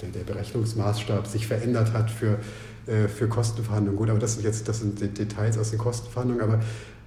der, 0.00 0.08
der, 0.08 0.24
Berechnungsmaßstab 0.24 1.26
sich 1.26 1.46
verändert 1.46 1.92
hat 1.92 2.10
für, 2.10 2.38
äh, 2.86 3.08
für 3.08 3.28
Kostenverhandlungen. 3.28 3.98
Gut, 3.98 4.10
aber 4.10 4.18
das 4.18 4.34
sind 4.34 4.44
jetzt 4.44 4.68
das 4.68 4.80
sind 4.80 5.00
Details 5.00 5.58
aus 5.58 5.70
den 5.70 5.78
Kostenverhandlungen, 5.78 6.42
aber 6.42 6.60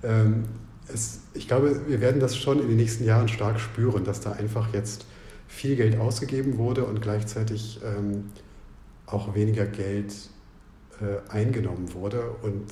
ähm, 0.04 0.46
es, 0.88 1.20
ich 1.34 1.48
glaube, 1.48 1.88
wir 1.88 2.02
werden 2.02 2.20
das 2.20 2.38
schon 2.38 2.62
in 2.62 2.68
den 2.68 2.78
nächsten 2.78 3.06
Jahren 3.06 3.28
stark 3.28 3.60
spüren, 3.60 4.04
dass 4.04 4.22
da 4.22 4.34
einfach 4.34 4.74
jetzt 4.74 5.06
viel 5.48 5.76
Geld 5.76 6.00
ausgegeben 6.00 6.58
wurde 6.58 6.86
und 6.86 7.02
gleichzeitig 7.02 7.80
ähm, 7.84 8.26
auch 9.06 9.36
weniger 9.36 9.66
Geld 9.66 10.14
äh, 11.02 11.30
eingenommen 11.32 11.94
wurde 11.94 12.32
und 12.42 12.70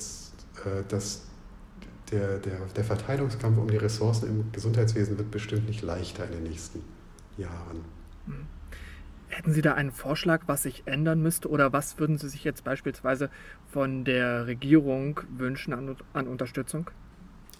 äh, 0.64 0.82
dass 0.88 1.22
der, 2.10 2.38
der, 2.38 2.58
der 2.76 2.84
Verteilungskampf 2.84 3.58
um 3.58 3.68
die 3.68 3.76
Ressourcen 3.76 4.28
im 4.28 4.52
Gesundheitswesen 4.52 5.18
wird 5.18 5.30
bestimmt 5.30 5.66
nicht 5.68 5.82
leichter 5.82 6.26
in 6.26 6.32
den 6.32 6.42
nächsten 6.44 6.82
Jahren. 7.36 7.84
Hm. 8.26 8.46
Hätten 9.28 9.52
Sie 9.52 9.62
da 9.62 9.74
einen 9.74 9.90
Vorschlag, 9.90 10.42
was 10.46 10.62
sich 10.62 10.82
ändern 10.86 11.20
müsste 11.20 11.48
oder 11.48 11.72
was 11.72 11.98
würden 11.98 12.18
Sie 12.18 12.28
sich 12.28 12.44
jetzt 12.44 12.64
beispielsweise 12.64 13.30
von 13.72 14.04
der 14.04 14.46
Regierung 14.46 15.20
wünschen 15.36 15.72
an, 15.72 15.96
an 16.12 16.28
Unterstützung? 16.28 16.90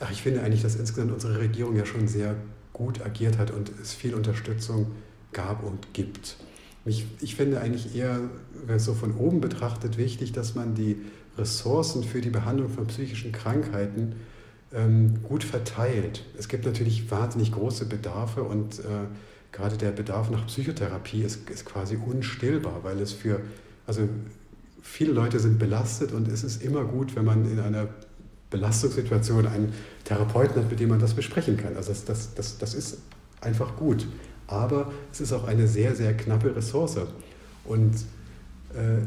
Ach, 0.00 0.10
ich 0.10 0.22
finde 0.22 0.42
eigentlich, 0.42 0.62
dass 0.62 0.76
insgesamt 0.76 1.12
unsere 1.12 1.38
Regierung 1.38 1.76
ja 1.76 1.86
schon 1.86 2.08
sehr 2.08 2.36
gut 2.72 3.04
agiert 3.04 3.38
hat 3.38 3.50
und 3.50 3.70
es 3.80 3.94
viel 3.94 4.14
Unterstützung 4.14 4.90
gab 5.32 5.62
und 5.62 5.94
gibt. 5.94 6.36
Ich, 6.84 7.06
ich 7.20 7.34
finde 7.34 7.60
eigentlich 7.60 7.96
eher, 7.96 8.20
wenn 8.66 8.76
es 8.76 8.84
so 8.84 8.94
von 8.94 9.16
oben 9.16 9.40
betrachtet, 9.40 9.96
wichtig, 9.96 10.32
dass 10.32 10.54
man 10.54 10.74
die 10.74 10.96
Ressourcen 11.38 12.04
für 12.04 12.20
die 12.20 12.30
Behandlung 12.30 12.68
von 12.68 12.86
psychischen 12.86 13.32
Krankheiten 13.32 14.16
ähm, 14.72 15.22
gut 15.22 15.44
verteilt. 15.44 16.24
Es 16.38 16.48
gibt 16.48 16.66
natürlich 16.66 17.10
wahnsinnig 17.10 17.52
große 17.52 17.86
Bedarfe 17.86 18.42
und 18.42 18.80
äh, 18.80 19.06
gerade 19.54 19.76
der 19.76 19.92
Bedarf 19.92 20.30
nach 20.30 20.46
Psychotherapie 20.46 21.22
ist, 21.22 21.48
ist 21.48 21.64
quasi 21.64 21.96
unstillbar, 21.96 22.80
weil 22.82 23.00
es 23.00 23.12
für, 23.12 23.40
also 23.86 24.08
viele 24.82 25.12
Leute 25.12 25.38
sind 25.38 25.58
belastet 25.58 26.12
und 26.12 26.26
es 26.28 26.42
ist 26.42 26.62
immer 26.62 26.84
gut, 26.84 27.14
wenn 27.14 27.24
man 27.24 27.50
in 27.50 27.60
einer 27.60 27.88
Belastungssituation 28.50 29.46
einen 29.46 29.72
Therapeuten 30.04 30.56
hat, 30.56 30.70
mit 30.70 30.80
dem 30.80 30.88
man 30.88 30.98
das 30.98 31.14
besprechen 31.14 31.56
kann. 31.56 31.76
Also 31.76 31.90
das, 31.90 32.04
das, 32.04 32.34
das, 32.34 32.58
das 32.58 32.74
ist 32.74 32.98
einfach 33.40 33.76
gut. 33.76 34.06
Aber 34.48 34.92
es 35.12 35.20
ist 35.20 35.32
auch 35.32 35.44
eine 35.44 35.68
sehr, 35.68 35.94
sehr 35.94 36.16
knappe 36.16 36.54
Ressource. 36.54 36.98
Und 37.64 37.94
äh, 38.74 39.02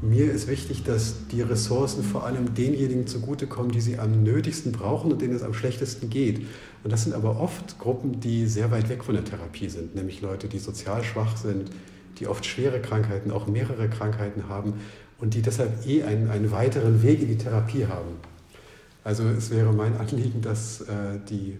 mir 0.00 0.30
ist 0.30 0.46
wichtig, 0.46 0.84
dass 0.84 1.26
die 1.28 1.42
Ressourcen 1.42 2.04
vor 2.04 2.24
allem 2.24 2.54
denjenigen 2.54 3.06
zugutekommen, 3.06 3.72
die 3.72 3.80
sie 3.80 3.98
am 3.98 4.22
nötigsten 4.22 4.72
brauchen 4.72 5.10
und 5.10 5.20
denen 5.20 5.34
es 5.34 5.42
am 5.42 5.54
schlechtesten 5.54 6.08
geht. 6.08 6.46
Und 6.84 6.92
das 6.92 7.04
sind 7.04 7.14
aber 7.14 7.40
oft 7.40 7.78
Gruppen, 7.78 8.20
die 8.20 8.46
sehr 8.46 8.70
weit 8.70 8.88
weg 8.88 9.02
von 9.02 9.14
der 9.14 9.24
Therapie 9.24 9.68
sind, 9.68 9.96
nämlich 9.96 10.20
Leute, 10.20 10.46
die 10.46 10.58
sozial 10.58 11.02
schwach 11.02 11.36
sind, 11.36 11.70
die 12.18 12.28
oft 12.28 12.46
schwere 12.46 12.80
Krankheiten, 12.80 13.30
auch 13.30 13.46
mehrere 13.46 13.88
Krankheiten 13.88 14.48
haben 14.48 14.74
und 15.18 15.34
die 15.34 15.42
deshalb 15.42 15.86
eh 15.86 16.04
einen, 16.04 16.30
einen 16.30 16.50
weiteren 16.52 17.02
Weg 17.02 17.20
in 17.20 17.28
die 17.28 17.38
Therapie 17.38 17.86
haben. 17.86 18.16
Also 19.02 19.24
es 19.24 19.50
wäre 19.50 19.72
mein 19.72 19.96
Anliegen, 19.96 20.42
dass 20.42 20.82
äh, 20.82 21.18
die, 21.28 21.58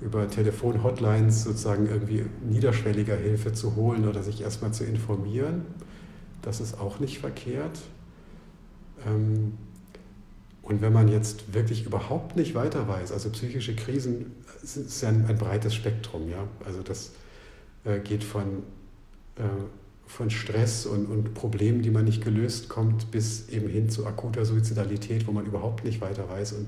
über 0.00 0.28
Telefon-Hotlines 0.28 1.44
sozusagen 1.44 1.86
irgendwie 1.86 2.24
niederschwelliger 2.48 3.16
Hilfe 3.16 3.52
zu 3.52 3.76
holen 3.76 4.06
oder 4.06 4.22
sich 4.22 4.42
erstmal 4.42 4.72
zu 4.72 4.84
informieren. 4.84 5.62
Das 6.42 6.60
ist 6.60 6.80
auch 6.80 7.00
nicht 7.00 7.18
verkehrt. 7.18 7.80
Ähm, 9.06 9.54
und 10.68 10.82
wenn 10.82 10.92
man 10.92 11.08
jetzt 11.08 11.54
wirklich 11.54 11.86
überhaupt 11.86 12.36
nicht 12.36 12.54
weiter 12.54 12.86
weiß, 12.86 13.10
also 13.12 13.30
psychische 13.30 13.74
Krisen 13.74 14.32
ist 14.62 15.00
ja 15.00 15.08
ein, 15.08 15.24
ein 15.26 15.38
breites 15.38 15.74
Spektrum, 15.74 16.28
ja. 16.28 16.46
Also 16.64 16.82
das 16.82 17.12
äh, 17.84 18.00
geht 18.00 18.22
von, 18.22 18.62
äh, 19.36 19.42
von 20.06 20.28
Stress 20.28 20.84
und, 20.84 21.06
und 21.06 21.32
Problemen, 21.32 21.80
die 21.80 21.90
man 21.90 22.04
nicht 22.04 22.22
gelöst 22.22 22.68
kommt, 22.68 23.10
bis 23.10 23.48
eben 23.48 23.68
hin 23.68 23.88
zu 23.88 24.06
akuter 24.06 24.44
Suizidalität, 24.44 25.26
wo 25.26 25.32
man 25.32 25.46
überhaupt 25.46 25.84
nicht 25.84 26.02
weiter 26.02 26.28
weiß 26.28 26.52
und 26.52 26.66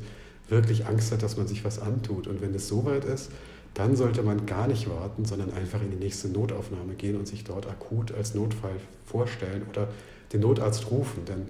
wirklich 0.49 0.87
Angst 0.87 1.13
hat, 1.13 1.23
dass 1.23 1.37
man 1.37 1.47
sich 1.47 1.63
was 1.65 1.79
antut. 1.79 2.27
Und 2.27 2.41
wenn 2.41 2.55
es 2.55 2.69
so 2.69 2.87
weit 2.87 3.05
ist, 3.05 3.31
dann 3.75 3.97
sollte 3.97 4.23
man 4.23 4.47
gar 4.47 4.67
nicht 4.67 4.89
warten, 4.89 5.27
sondern 5.27 5.53
einfach 5.53 5.83
in 5.83 5.91
die 5.91 5.97
nächste 5.97 6.29
Notaufnahme 6.29 6.95
gehen 6.95 7.17
und 7.17 7.29
sich 7.29 7.45
dort 7.45 7.69
akut 7.69 8.13
als 8.13 8.35
Notfall 8.35 8.77
vorstellen 9.05 9.63
oder 9.69 9.89
den 10.33 10.41
Notarzt 10.41 10.91
rufen. 10.91 11.25
Denn 11.27 11.49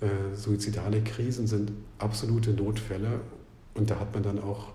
äh, 0.00 0.34
suizidale 0.34 1.02
Krisen 1.02 1.46
sind 1.46 1.72
absolute 1.98 2.50
Notfälle 2.50 3.20
und 3.74 3.90
da 3.90 3.98
hat 3.98 4.14
man 4.14 4.22
dann 4.22 4.38
auch 4.38 4.74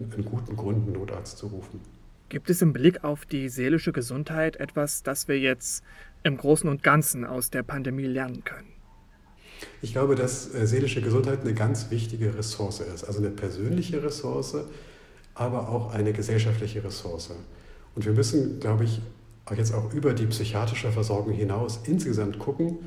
einen 0.00 0.24
guten 0.24 0.56
Grund, 0.56 0.86
einen 0.86 0.92
Notarzt 0.92 1.38
zu 1.38 1.46
rufen. 1.46 1.80
Gibt 2.28 2.50
es 2.50 2.60
im 2.60 2.72
Blick 2.72 3.04
auf 3.04 3.24
die 3.24 3.48
seelische 3.48 3.92
Gesundheit 3.92 4.56
etwas, 4.56 5.02
das 5.04 5.28
wir 5.28 5.38
jetzt 5.38 5.84
im 6.24 6.36
Großen 6.36 6.68
und 6.68 6.82
Ganzen 6.82 7.24
aus 7.24 7.50
der 7.50 7.62
Pandemie 7.62 8.06
lernen 8.06 8.42
können? 8.44 8.66
Ich 9.80 9.92
glaube, 9.92 10.16
dass 10.16 10.52
äh, 10.52 10.66
seelische 10.66 11.00
Gesundheit 11.00 11.42
eine 11.42 11.54
ganz 11.54 11.90
wichtige 11.90 12.36
Ressource 12.36 12.80
ist. 12.80 13.04
Also 13.04 13.20
eine 13.20 13.30
persönliche 13.30 14.02
Ressource, 14.02 14.56
aber 15.34 15.68
auch 15.68 15.94
eine 15.94 16.12
gesellschaftliche 16.12 16.82
Ressource. 16.82 17.30
Und 17.94 18.04
wir 18.04 18.12
müssen, 18.12 18.58
glaube 18.60 18.84
ich, 18.84 19.00
jetzt 19.56 19.72
auch 19.72 19.92
über 19.94 20.12
die 20.12 20.26
psychiatrische 20.26 20.90
Versorgung 20.90 21.32
hinaus 21.32 21.80
insgesamt 21.84 22.38
gucken, 22.38 22.78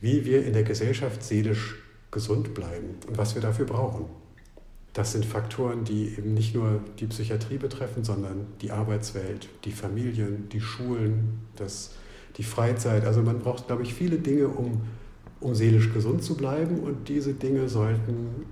wie 0.00 0.24
wir 0.24 0.44
in 0.44 0.52
der 0.52 0.62
Gesellschaft 0.62 1.22
seelisch 1.22 1.76
gesund 2.10 2.54
bleiben 2.54 2.96
und 3.06 3.18
was 3.18 3.34
wir 3.34 3.42
dafür 3.42 3.66
brauchen. 3.66 4.06
Das 4.92 5.12
sind 5.12 5.24
Faktoren, 5.24 5.84
die 5.84 6.14
eben 6.16 6.34
nicht 6.34 6.54
nur 6.54 6.80
die 6.98 7.06
Psychiatrie 7.06 7.58
betreffen, 7.58 8.04
sondern 8.04 8.46
die 8.62 8.70
Arbeitswelt, 8.70 9.48
die 9.64 9.72
Familien, 9.72 10.48
die 10.48 10.60
Schulen, 10.60 11.40
das, 11.56 11.92
die 12.36 12.42
Freizeit. 12.42 13.04
Also 13.04 13.22
man 13.22 13.38
braucht, 13.38 13.66
glaube 13.66 13.82
ich, 13.82 13.94
viele 13.94 14.18
Dinge, 14.18 14.48
um, 14.48 14.80
um 15.40 15.54
seelisch 15.54 15.92
gesund 15.92 16.22
zu 16.22 16.36
bleiben 16.36 16.80
und 16.80 17.08
diese 17.08 17.34
Dinge 17.34 17.68
sollten 17.68 18.46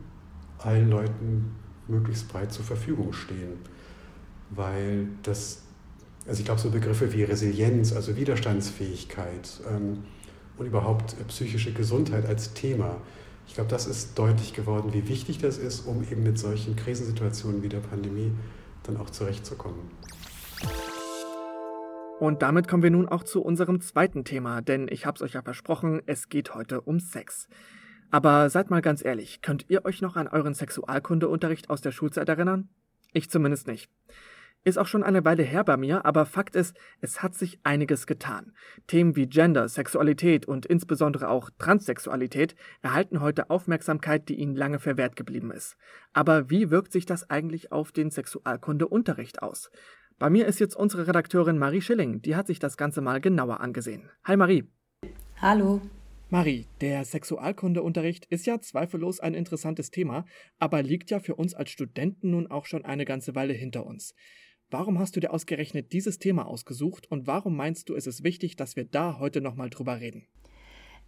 allen 0.58 0.90
Leuten 0.90 1.56
möglichst 1.88 2.28
breit 2.28 2.52
zur 2.52 2.64
Verfügung 2.64 3.12
stehen. 3.12 3.54
Weil 4.50 5.08
das, 5.22 5.62
also 6.26 6.38
ich 6.38 6.44
glaube, 6.44 6.60
so 6.60 6.70
Begriffe 6.70 7.12
wie 7.12 7.24
Resilienz, 7.24 7.92
also 7.92 8.16
Widerstandsfähigkeit 8.16 9.60
ähm, 9.68 10.04
und 10.58 10.66
überhaupt 10.66 11.16
psychische 11.28 11.72
Gesundheit 11.72 12.26
als 12.26 12.54
Thema, 12.54 13.00
ich 13.46 13.54
glaube, 13.54 13.70
das 13.70 13.86
ist 13.86 14.18
deutlich 14.18 14.52
geworden, 14.54 14.92
wie 14.92 15.08
wichtig 15.08 15.38
das 15.38 15.58
ist, 15.58 15.86
um 15.86 16.02
eben 16.02 16.22
mit 16.22 16.38
solchen 16.38 16.76
Krisensituationen 16.76 17.62
wie 17.62 17.68
der 17.68 17.78
Pandemie 17.78 18.32
dann 18.82 18.96
auch 18.96 19.10
zurechtzukommen. 19.10 19.90
Und 22.18 22.42
damit 22.42 22.66
kommen 22.66 22.82
wir 22.82 22.90
nun 22.90 23.08
auch 23.08 23.24
zu 23.24 23.42
unserem 23.42 23.80
zweiten 23.80 24.24
Thema, 24.24 24.62
denn 24.62 24.88
ich 24.90 25.04
habe 25.06 25.16
es 25.16 25.22
euch 25.22 25.34
ja 25.34 25.42
versprochen, 25.42 26.00
es 26.06 26.28
geht 26.28 26.54
heute 26.54 26.80
um 26.80 26.98
Sex. 26.98 27.46
Aber 28.10 28.48
seid 28.50 28.70
mal 28.70 28.80
ganz 28.82 29.04
ehrlich, 29.04 29.42
könnt 29.42 29.66
ihr 29.68 29.84
euch 29.84 30.00
noch 30.00 30.16
an 30.16 30.28
euren 30.28 30.54
Sexualkundeunterricht 30.54 31.68
aus 31.68 31.82
der 31.82 31.92
Schulzeit 31.92 32.28
erinnern? 32.28 32.68
Ich 33.12 33.30
zumindest 33.30 33.66
nicht. 33.66 33.90
Ist 34.66 34.78
auch 34.78 34.88
schon 34.88 35.04
eine 35.04 35.24
Weile 35.24 35.44
her 35.44 35.62
bei 35.62 35.76
mir, 35.76 36.04
aber 36.04 36.26
Fakt 36.26 36.56
ist, 36.56 36.76
es 37.00 37.22
hat 37.22 37.36
sich 37.36 37.60
einiges 37.62 38.08
getan. 38.08 38.52
Themen 38.88 39.14
wie 39.14 39.28
Gender, 39.28 39.68
Sexualität 39.68 40.48
und 40.48 40.66
insbesondere 40.66 41.28
auch 41.28 41.50
Transsexualität 41.56 42.56
erhalten 42.82 43.20
heute 43.20 43.48
Aufmerksamkeit, 43.48 44.28
die 44.28 44.34
ihnen 44.34 44.56
lange 44.56 44.80
verwehrt 44.80 45.14
geblieben 45.14 45.52
ist. 45.52 45.76
Aber 46.12 46.50
wie 46.50 46.68
wirkt 46.68 46.90
sich 46.90 47.06
das 47.06 47.30
eigentlich 47.30 47.70
auf 47.70 47.92
den 47.92 48.10
Sexualkundeunterricht 48.10 49.40
aus? 49.40 49.70
Bei 50.18 50.30
mir 50.30 50.46
ist 50.46 50.58
jetzt 50.58 50.74
unsere 50.74 51.06
Redakteurin 51.06 51.58
Marie 51.58 51.80
Schilling, 51.80 52.20
die 52.20 52.34
hat 52.34 52.48
sich 52.48 52.58
das 52.58 52.76
Ganze 52.76 53.00
mal 53.00 53.20
genauer 53.20 53.60
angesehen. 53.60 54.10
Hi 54.24 54.36
Marie. 54.36 54.64
Hallo. 55.40 55.80
Marie, 56.28 56.66
der 56.80 57.04
Sexualkundeunterricht 57.04 58.26
ist 58.30 58.46
ja 58.46 58.60
zweifellos 58.60 59.20
ein 59.20 59.34
interessantes 59.34 59.92
Thema, 59.92 60.24
aber 60.58 60.82
liegt 60.82 61.12
ja 61.12 61.20
für 61.20 61.36
uns 61.36 61.54
als 61.54 61.70
Studenten 61.70 62.30
nun 62.30 62.48
auch 62.48 62.66
schon 62.66 62.84
eine 62.84 63.04
ganze 63.04 63.36
Weile 63.36 63.52
hinter 63.52 63.86
uns. 63.86 64.12
Warum 64.70 64.98
hast 64.98 65.14
du 65.14 65.20
dir 65.20 65.32
ausgerechnet 65.32 65.92
dieses 65.92 66.18
Thema 66.18 66.46
ausgesucht 66.46 67.08
und 67.10 67.28
warum 67.28 67.56
meinst 67.56 67.88
du, 67.88 67.94
ist 67.94 68.08
es 68.08 68.24
wichtig, 68.24 68.56
dass 68.56 68.74
wir 68.74 68.84
da 68.84 69.18
heute 69.20 69.40
nochmal 69.40 69.70
drüber 69.70 70.00
reden? 70.00 70.26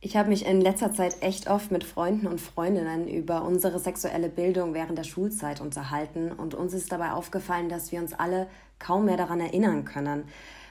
Ich 0.00 0.16
habe 0.16 0.28
mich 0.28 0.46
in 0.46 0.60
letzter 0.60 0.92
Zeit 0.92 1.22
echt 1.22 1.50
oft 1.50 1.72
mit 1.72 1.82
Freunden 1.82 2.28
und 2.28 2.40
Freundinnen 2.40 3.08
über 3.08 3.42
unsere 3.42 3.80
sexuelle 3.80 4.28
Bildung 4.28 4.74
während 4.74 4.96
der 4.96 5.02
Schulzeit 5.02 5.60
unterhalten 5.60 6.30
und 6.30 6.54
uns 6.54 6.72
ist 6.72 6.92
dabei 6.92 7.10
aufgefallen, 7.10 7.68
dass 7.68 7.90
wir 7.90 8.00
uns 8.00 8.12
alle 8.12 8.46
kaum 8.78 9.06
mehr 9.06 9.16
daran 9.16 9.40
erinnern 9.40 9.84
können 9.84 10.24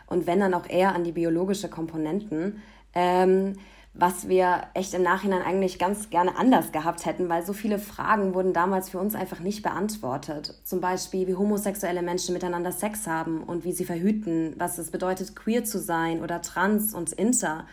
und 0.05 0.25
wenn 0.25 0.39
dann 0.39 0.53
auch 0.53 0.69
eher 0.69 0.95
an 0.95 1.03
die 1.03 1.11
biologische 1.11 1.69
Komponenten. 1.69 2.61
Ähm, 2.95 3.57
was 3.99 4.27
wir 4.27 4.63
echt 4.75 4.93
im 4.93 5.01
Nachhinein 5.01 5.41
eigentlich 5.41 5.79
ganz 5.79 6.11
gerne 6.11 6.37
anders 6.37 6.71
gehabt 6.71 7.05
hätten, 7.05 7.29
weil 7.29 7.43
so 7.43 7.53
viele 7.53 7.79
Fragen 7.79 8.35
wurden 8.35 8.53
damals 8.53 8.89
für 8.89 8.99
uns 8.99 9.15
einfach 9.15 9.39
nicht 9.39 9.63
beantwortet. 9.63 10.53
Zum 10.63 10.81
Beispiel, 10.81 11.27
wie 11.27 11.35
homosexuelle 11.35 12.03
Menschen 12.03 12.33
miteinander 12.33 12.71
Sex 12.71 13.07
haben 13.07 13.41
und 13.43 13.63
wie 13.63 13.71
sie 13.71 13.85
verhüten, 13.85 14.53
was 14.57 14.77
es 14.77 14.91
bedeutet, 14.91 15.35
queer 15.35 15.63
zu 15.63 15.79
sein 15.79 16.21
oder 16.21 16.43
trans 16.43 16.93
und 16.93 17.11
inter. 17.13 17.65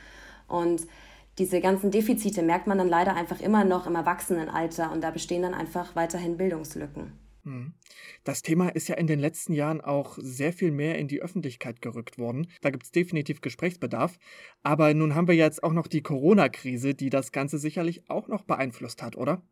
Und 0.49 0.87
diese 1.37 1.61
ganzen 1.61 1.91
Defizite 1.91 2.43
merkt 2.43 2.67
man 2.67 2.79
dann 2.79 2.89
leider 2.89 3.15
einfach 3.15 3.41
immer 3.41 3.65
noch 3.65 3.87
im 3.87 3.95
Erwachsenenalter 3.95 4.93
und 4.93 5.03
da 5.03 5.11
bestehen 5.11 5.43
dann 5.43 5.55
einfach 5.55 5.95
weiterhin 5.95 6.39
Bildungslücken. 6.39 7.24
Mhm. 7.45 7.75
Das 8.25 8.43
Thema 8.43 8.69
ist 8.69 8.89
ja 8.89 8.97
in 8.97 9.07
den 9.07 9.19
letzten 9.19 9.53
Jahren 9.53 9.81
auch 9.81 10.19
sehr 10.21 10.53
viel 10.53 10.71
mehr 10.71 10.99
in 10.99 11.09
die 11.09 11.23
Öffentlichkeit 11.23 11.83
gerückt 11.83 12.19
worden. 12.19 12.49
Da 12.63 12.71
gibt 12.71 12.85
es 12.85 12.91
definitiv 12.91 13.41
Gesprächsbedarf. 13.41 14.19
Aber 14.63 14.93
nun 14.95 15.15
haben 15.15 15.29
wir 15.29 15.35
jetzt 15.35 15.63
auch 15.63 15.73
noch 15.73 15.87
die 15.87 16.03
Corona-Krise, 16.03 16.95
die 16.95 17.11
das 17.11 17.33
Ganze 17.33 17.59
sicherlich 17.59 18.09
auch 18.09 18.29
noch 18.29 18.43
beeinflusst 18.43 19.03
hat, 19.03 19.17
oder? 19.17 19.43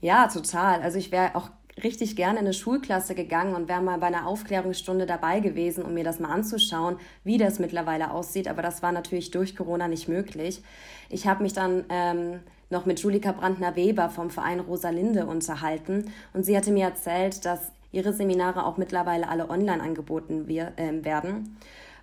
Ja, 0.00 0.28
total. 0.28 0.82
Also 0.82 0.98
ich 0.98 1.12
wäre 1.12 1.34
auch 1.34 1.50
richtig 1.82 2.16
gerne 2.16 2.38
in 2.38 2.44
eine 2.44 2.54
Schulklasse 2.54 3.14
gegangen 3.14 3.54
und 3.54 3.68
wäre 3.68 3.82
mal 3.82 3.98
bei 3.98 4.08
einer 4.08 4.26
Aufklärungsstunde 4.26 5.06
dabei 5.06 5.40
gewesen, 5.40 5.84
um 5.84 5.94
mir 5.94 6.04
das 6.04 6.20
mal 6.20 6.30
anzuschauen, 6.30 6.98
wie 7.24 7.38
das 7.38 7.58
mittlerweile 7.58 8.10
aussieht. 8.10 8.48
Aber 8.48 8.62
das 8.62 8.82
war 8.82 8.92
natürlich 8.92 9.30
durch 9.30 9.56
Corona 9.56 9.88
nicht 9.88 10.08
möglich. 10.08 10.62
Ich 11.08 11.26
habe 11.26 11.42
mich 11.42 11.52
dann 11.52 11.84
ähm, 11.88 12.40
noch 12.72 12.86
mit 12.86 12.98
Julika 12.98 13.30
Brandner-Weber 13.30 14.10
vom 14.10 14.30
Verein 14.30 14.58
Rosalinde 14.58 15.26
unterhalten 15.26 16.10
und 16.32 16.44
sie 16.44 16.56
hatte 16.56 16.72
mir 16.72 16.86
erzählt, 16.86 17.44
dass 17.44 17.70
ihre 17.92 18.12
Seminare 18.12 18.66
auch 18.66 18.78
mittlerweile 18.78 19.28
alle 19.28 19.48
online 19.48 19.80
angeboten 19.80 20.48
wir, 20.48 20.72
äh, 20.76 21.04
werden. 21.04 21.56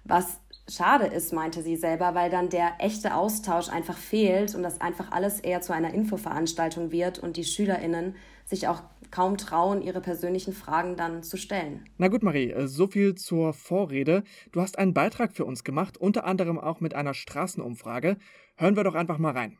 Was 0.06 0.40
schade 0.70 1.08
ist, 1.08 1.34
meinte 1.34 1.62
sie 1.64 1.76
selber, 1.76 2.16
weil 2.16 2.30
dann 2.30 2.50
der 2.50 2.74
echte 2.80 3.16
Austausch 3.16 3.70
einfach 3.70 3.98
fehlt 3.98 4.56
und 4.56 4.64
das 4.64 4.80
einfach 4.80 5.12
alles 5.12 5.40
eher 5.40 5.62
zu 5.62 5.74
einer 5.74 5.94
Infoveranstaltung 5.94 6.92
wird 6.92 7.20
und 7.20 7.36
die 7.38 7.44
SchülerInnen 7.44 8.16
sich 8.46 8.68
auch 8.68 8.82
kaum 9.12 9.38
trauen, 9.38 9.82
ihre 9.82 10.02
persönlichen 10.02 10.54
Fragen 10.54 10.96
dann 10.96 11.24
zu 11.24 11.38
stellen. 11.38 11.86
Na 11.98 12.08
gut, 12.08 12.22
Marie, 12.22 12.52
äh, 12.52 12.68
so 12.68 12.88
viel 12.88 13.16
zur 13.16 13.54
Vorrede. 13.54 14.24
Du 14.52 14.62
hast 14.62 14.78
einen 14.78 14.94
Beitrag 14.94 15.34
für 15.34 15.46
uns 15.46 15.64
gemacht, 15.64 15.98
unter 15.98 16.26
anderem 16.26 16.60
auch 16.60 16.80
mit 16.80 16.94
einer 16.94 17.16
Straßenumfrage. 17.16 18.18
Hören 18.56 18.76
wir 18.76 18.84
doch 18.84 18.96
einfach 18.96 19.18
mal 19.18 19.34
rein. 19.34 19.58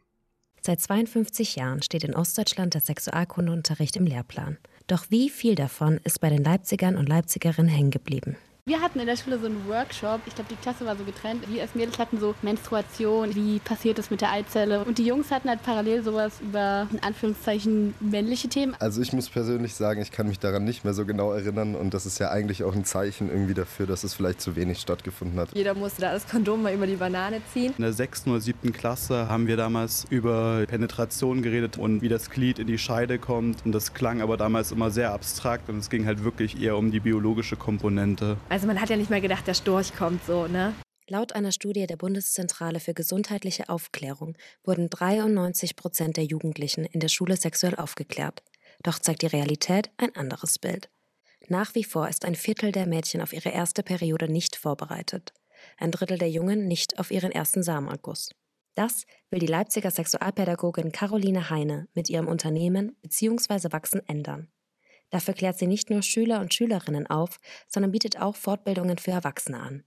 Seit 0.70 0.82
52 0.82 1.56
Jahren 1.56 1.82
steht 1.82 2.04
in 2.04 2.16
Ostdeutschland 2.16 2.76
der 2.76 2.82
Sexualkundeunterricht 2.82 3.98
im 3.98 4.06
Lehrplan. 4.06 4.60
Doch 4.86 5.08
wie 5.10 5.32
viel 5.32 5.56
davon 5.56 6.00
ist 6.04 6.22
bei 6.22 6.30
den 6.30 6.44
Leipzigern 6.44 6.96
und 6.96 7.10
Leipzigerinnen 7.10 7.72
hängen 7.72 7.90
geblieben? 7.90 8.38
Wir 8.70 8.82
hatten 8.82 9.00
in 9.00 9.08
der 9.08 9.16
Schule 9.16 9.40
so 9.40 9.48
einen 9.48 9.68
Workshop. 9.68 10.22
Ich 10.28 10.36
glaube, 10.36 10.48
die 10.52 10.56
Klasse 10.56 10.86
war 10.86 10.96
so 10.96 11.04
getrennt. 11.04 11.44
Wir 11.52 11.64
als 11.64 11.74
Mädels 11.74 11.98
hatten 11.98 12.20
so 12.20 12.36
Menstruation, 12.44 13.34
wie 13.34 13.58
passiert 13.58 13.98
das 13.98 14.12
mit 14.12 14.22
der 14.22 14.32
Eizelle. 14.32 14.84
Und 14.86 15.00
die 15.00 15.06
Jungs 15.06 15.32
hatten 15.32 15.50
halt 15.50 15.64
parallel 15.64 16.04
sowas 16.04 16.34
über, 16.40 16.88
in 16.92 17.02
Anführungszeichen, 17.02 17.96
männliche 18.00 18.48
Themen. 18.48 18.76
Also 18.78 19.02
ich 19.02 19.12
muss 19.12 19.28
persönlich 19.28 19.74
sagen, 19.74 20.04
ich 20.04 20.12
kann 20.12 20.28
mich 20.28 20.38
daran 20.38 20.66
nicht 20.66 20.84
mehr 20.84 20.94
so 20.94 21.04
genau 21.08 21.34
erinnern. 21.34 21.74
Und 21.74 21.96
das 21.96 22.06
ist 22.06 22.20
ja 22.20 22.30
eigentlich 22.30 22.64
auch 22.64 22.76
ein 22.76 22.86
Zeichen 22.86 23.32
irgendwie 23.32 23.56
dafür, 23.56 23.88
dass 23.88 24.04
es 24.04 24.14
vielleicht 24.14 24.40
zu 24.40 24.56
wenig 24.56 24.78
stattgefunden 24.78 25.40
hat. 25.40 25.50
Jeder 25.56 25.74
musste 25.74 26.02
da 26.02 26.12
das 26.12 26.28
Kondom 26.28 26.62
mal 26.62 26.72
über 26.72 26.86
die 26.86 26.98
Banane 26.98 27.42
ziehen. 27.52 27.74
In 27.76 27.82
der 27.82 27.94
sechsten 27.94 28.30
oder 28.30 28.40
siebten 28.40 28.72
Klasse 28.72 29.30
haben 29.30 29.48
wir 29.48 29.58
damals 29.58 30.06
über 30.12 30.64
Penetration 30.68 31.42
geredet 31.42 31.80
und 31.80 32.04
wie 32.04 32.10
das 32.10 32.30
Glied 32.30 32.60
in 32.60 32.68
die 32.68 32.78
Scheide 32.78 33.18
kommt. 33.18 33.66
Und 33.66 33.72
das 33.72 33.96
klang 33.96 34.22
aber 34.22 34.38
damals 34.38 34.72
immer 34.72 34.92
sehr 34.92 35.12
abstrakt 35.12 35.70
und 35.70 35.80
es 35.80 35.90
ging 35.90 36.06
halt 36.06 36.24
wirklich 36.24 36.62
eher 36.62 36.78
um 36.78 36.92
die 36.92 37.00
biologische 37.00 37.56
Komponente. 37.56 38.38
Also 38.59 38.59
also 38.60 38.68
man 38.68 38.82
hat 38.82 38.90
ja 38.90 38.98
nicht 38.98 39.10
mehr 39.10 39.22
gedacht, 39.22 39.48
der 39.48 39.54
Storch 39.54 39.96
kommt 39.96 40.22
so, 40.26 40.46
ne? 40.46 40.76
Laut 41.08 41.32
einer 41.32 41.54
Studie 41.54 41.88
der 41.88 41.96
Bundeszentrale 41.96 42.82
für 42.82 42.94
gesundheitliche 42.94 43.70
Aufklärung 43.70 44.36
wurden 44.66 44.90
93 44.90 45.78
Prozent 45.78 46.18
der 46.18 46.26
Jugendlichen 46.26 46.84
in 46.84 47.00
der 47.00 47.08
Schule 47.08 47.38
sexuell 47.38 47.76
aufgeklärt. 47.76 48.44
Doch 48.84 49.00
zeigt 49.00 49.22
die 49.22 49.28
Realität 49.28 49.92
ein 49.96 50.14
anderes 50.14 50.60
Bild. 50.60 50.90
Nach 51.48 51.74
wie 51.74 51.86
vor 51.86 52.10
ist 52.10 52.26
ein 52.26 52.36
Viertel 52.36 52.74
der 52.74 52.86
Mädchen 52.86 53.22
auf 53.22 53.32
ihre 53.32 53.48
erste 53.48 53.82
Periode 53.82 54.30
nicht 54.30 54.58
vorbereitet. 54.58 55.32
Ein 55.78 55.92
Drittel 55.92 56.18
der 56.18 56.30
Jungen 56.30 56.68
nicht 56.68 57.00
auf 57.00 57.12
ihren 57.12 57.32
ersten 57.32 57.64
Samenerguss. 57.64 58.32
Das 58.76 59.06
will 59.30 59.40
die 59.40 59.48
Leipziger 59.48 59.90
Sexualpädagogin 59.90 60.92
Caroline 60.92 61.50
Heine 61.50 61.88
mit 61.94 62.10
ihrem 62.10 62.28
Unternehmen 62.28 62.98
bzw. 63.04 63.72
Wachsen 63.72 64.02
ändern. 64.06 64.50
Dafür 65.10 65.34
klärt 65.34 65.58
sie 65.58 65.68
nicht 65.68 65.90
nur 65.90 66.02
Schüler 66.02 66.40
und 66.40 66.54
Schülerinnen 66.54 67.08
auf, 67.08 67.40
sondern 67.68 67.92
bietet 67.92 68.22
auch 68.22 68.36
Fortbildungen 68.36 68.98
für 68.98 69.12
Erwachsene 69.12 69.60
an. 69.60 69.84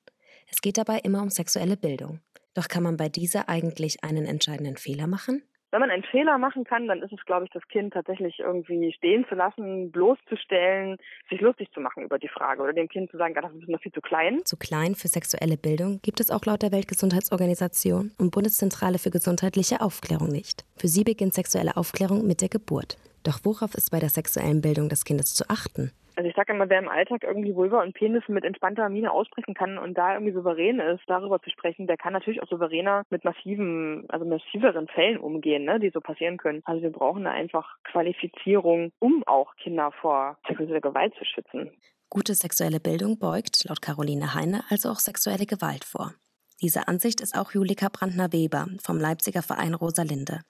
Es 0.51 0.61
geht 0.61 0.79
dabei 0.79 0.99
immer 0.99 1.23
um 1.23 1.31
sexuelle 1.31 1.77
Bildung. 1.77 2.21
Doch 2.55 2.69
kann 2.69 2.83
man 2.83 2.97
bei 2.97 3.09
dieser 3.09 3.49
eigentlich 3.49 4.05
einen 4.05 4.27
entscheidenden 4.27 4.77
Fehler 4.77 5.07
machen? 5.07 5.43
Wenn 5.73 5.81
man 5.81 5.91
einen 5.91 6.03
Fehler 6.03 6.37
machen 6.37 6.65
kann, 6.65 6.87
dann 6.87 7.01
ist 7.01 7.15
es, 7.15 7.25
glaube 7.25 7.47
ich, 7.47 7.51
das 7.51 7.67
Kind 7.69 7.95
tatsächlich 7.95 8.41
irgendwie 8.41 8.93
stehen 8.93 9.25
zu 9.27 9.35
lassen, 9.35 9.91
bloßzustellen, 9.91 10.99
sich 11.31 11.41
lustig 11.41 11.71
zu 11.73 11.81
machen 11.81 12.03
über 12.03 12.19
die 12.19 12.29
Frage 12.29 12.61
oder 12.61 12.75
dem 12.75 12.89
Kind 12.89 13.11
zu 13.11 13.17
sagen, 13.17 13.33
das 13.33 13.51
ist 13.55 13.67
noch 13.67 13.81
viel 13.81 13.93
zu 13.93 14.03
klein. 14.03 14.41
Zu 14.45 14.59
klein 14.59 14.95
für 14.95 15.09
sexuelle 15.09 15.57
Bildung 15.57 16.01
gibt 16.03 16.21
es 16.21 16.31
auch 16.31 16.45
laut 16.45 16.61
der 16.61 16.73
Weltgesundheitsorganisation 16.73 18.13
und 18.19 18.33
Bundeszentrale 18.33 18.99
für 18.99 19.11
gesundheitliche 19.11 19.81
Aufklärung 19.81 20.29
nicht. 20.29 20.67
Für 20.77 20.89
sie 20.89 21.05
beginnt 21.05 21.33
sexuelle 21.33 21.79
Aufklärung 21.79 22.27
mit 22.27 22.43
der 22.43 22.51
Geburt. 22.51 22.99
Doch 23.25 23.41
worauf 23.45 23.75
ist 23.75 23.91
bei 23.91 24.01
der 24.01 24.09
sexuellen 24.09 24.61
Bildung 24.61 24.89
des 24.89 25.05
Kindes 25.05 25.35
zu 25.35 25.49
achten? 25.49 25.93
Also 26.15 26.29
ich 26.29 26.37
sage 26.37 26.53
immer, 26.53 26.69
wer 26.69 26.79
im 26.79 26.89
Alltag 26.89 27.25
irgendwie 27.25 27.55
Vulva 27.55 27.83
und 27.83 27.95
Penis 27.95 28.23
mit 28.29 28.45
entspannter 28.45 28.89
Miene 28.91 29.11
aussprechen 29.11 29.55
kann 29.55 29.79
und 29.79 29.97
da 29.97 30.15
irgendwie 30.15 30.35
souverän 30.35 30.79
ist, 30.79 31.03
darüber 31.07 31.41
zu 31.41 31.49
sprechen, 31.49 31.87
der 31.87 31.97
kann 31.97 32.13
natürlich 32.13 32.43
auch 32.43 32.49
souveräner 32.49 33.05
mit 33.09 33.25
massiven, 33.25 34.05
also 34.11 34.27
massiveren 34.27 34.89
Fällen 34.89 35.19
umgehen, 35.19 35.65
ne, 35.65 35.81
die 35.81 35.91
so 35.91 36.01
passieren 36.01 36.37
können. 36.37 36.61
Also 36.65 36.83
wir 36.83 36.91
brauchen 36.91 37.25
da 37.25 37.31
einfach 37.31 37.77
Qualifizierung, 37.85 38.93
um 38.99 39.23
auch 39.27 39.57
Kinder 39.57 39.91
vor 40.01 40.37
sexueller 40.47 40.83
Gewalt 40.83 41.15
zu 41.15 41.25
schützen. 41.25 41.71
Gute 42.11 42.35
sexuelle 42.35 42.79
Bildung 42.79 43.19
beugt, 43.19 43.65
laut 43.65 43.81
Caroline 43.81 44.35
Heine, 44.35 44.65
also 44.69 44.91
auch 44.91 44.99
sexuelle 44.99 45.47
Gewalt 45.47 45.85
vor. 45.85 46.13
Diese 46.61 46.87
Ansicht 46.89 47.23
ist 47.23 47.37
auch 47.37 47.53
Julika 47.53 47.89
Brandner-Weber 47.91 48.67
vom 48.83 48.99
Leipziger 48.99 49.43
Verein 49.43 49.73
Rosalinde. 49.73 50.43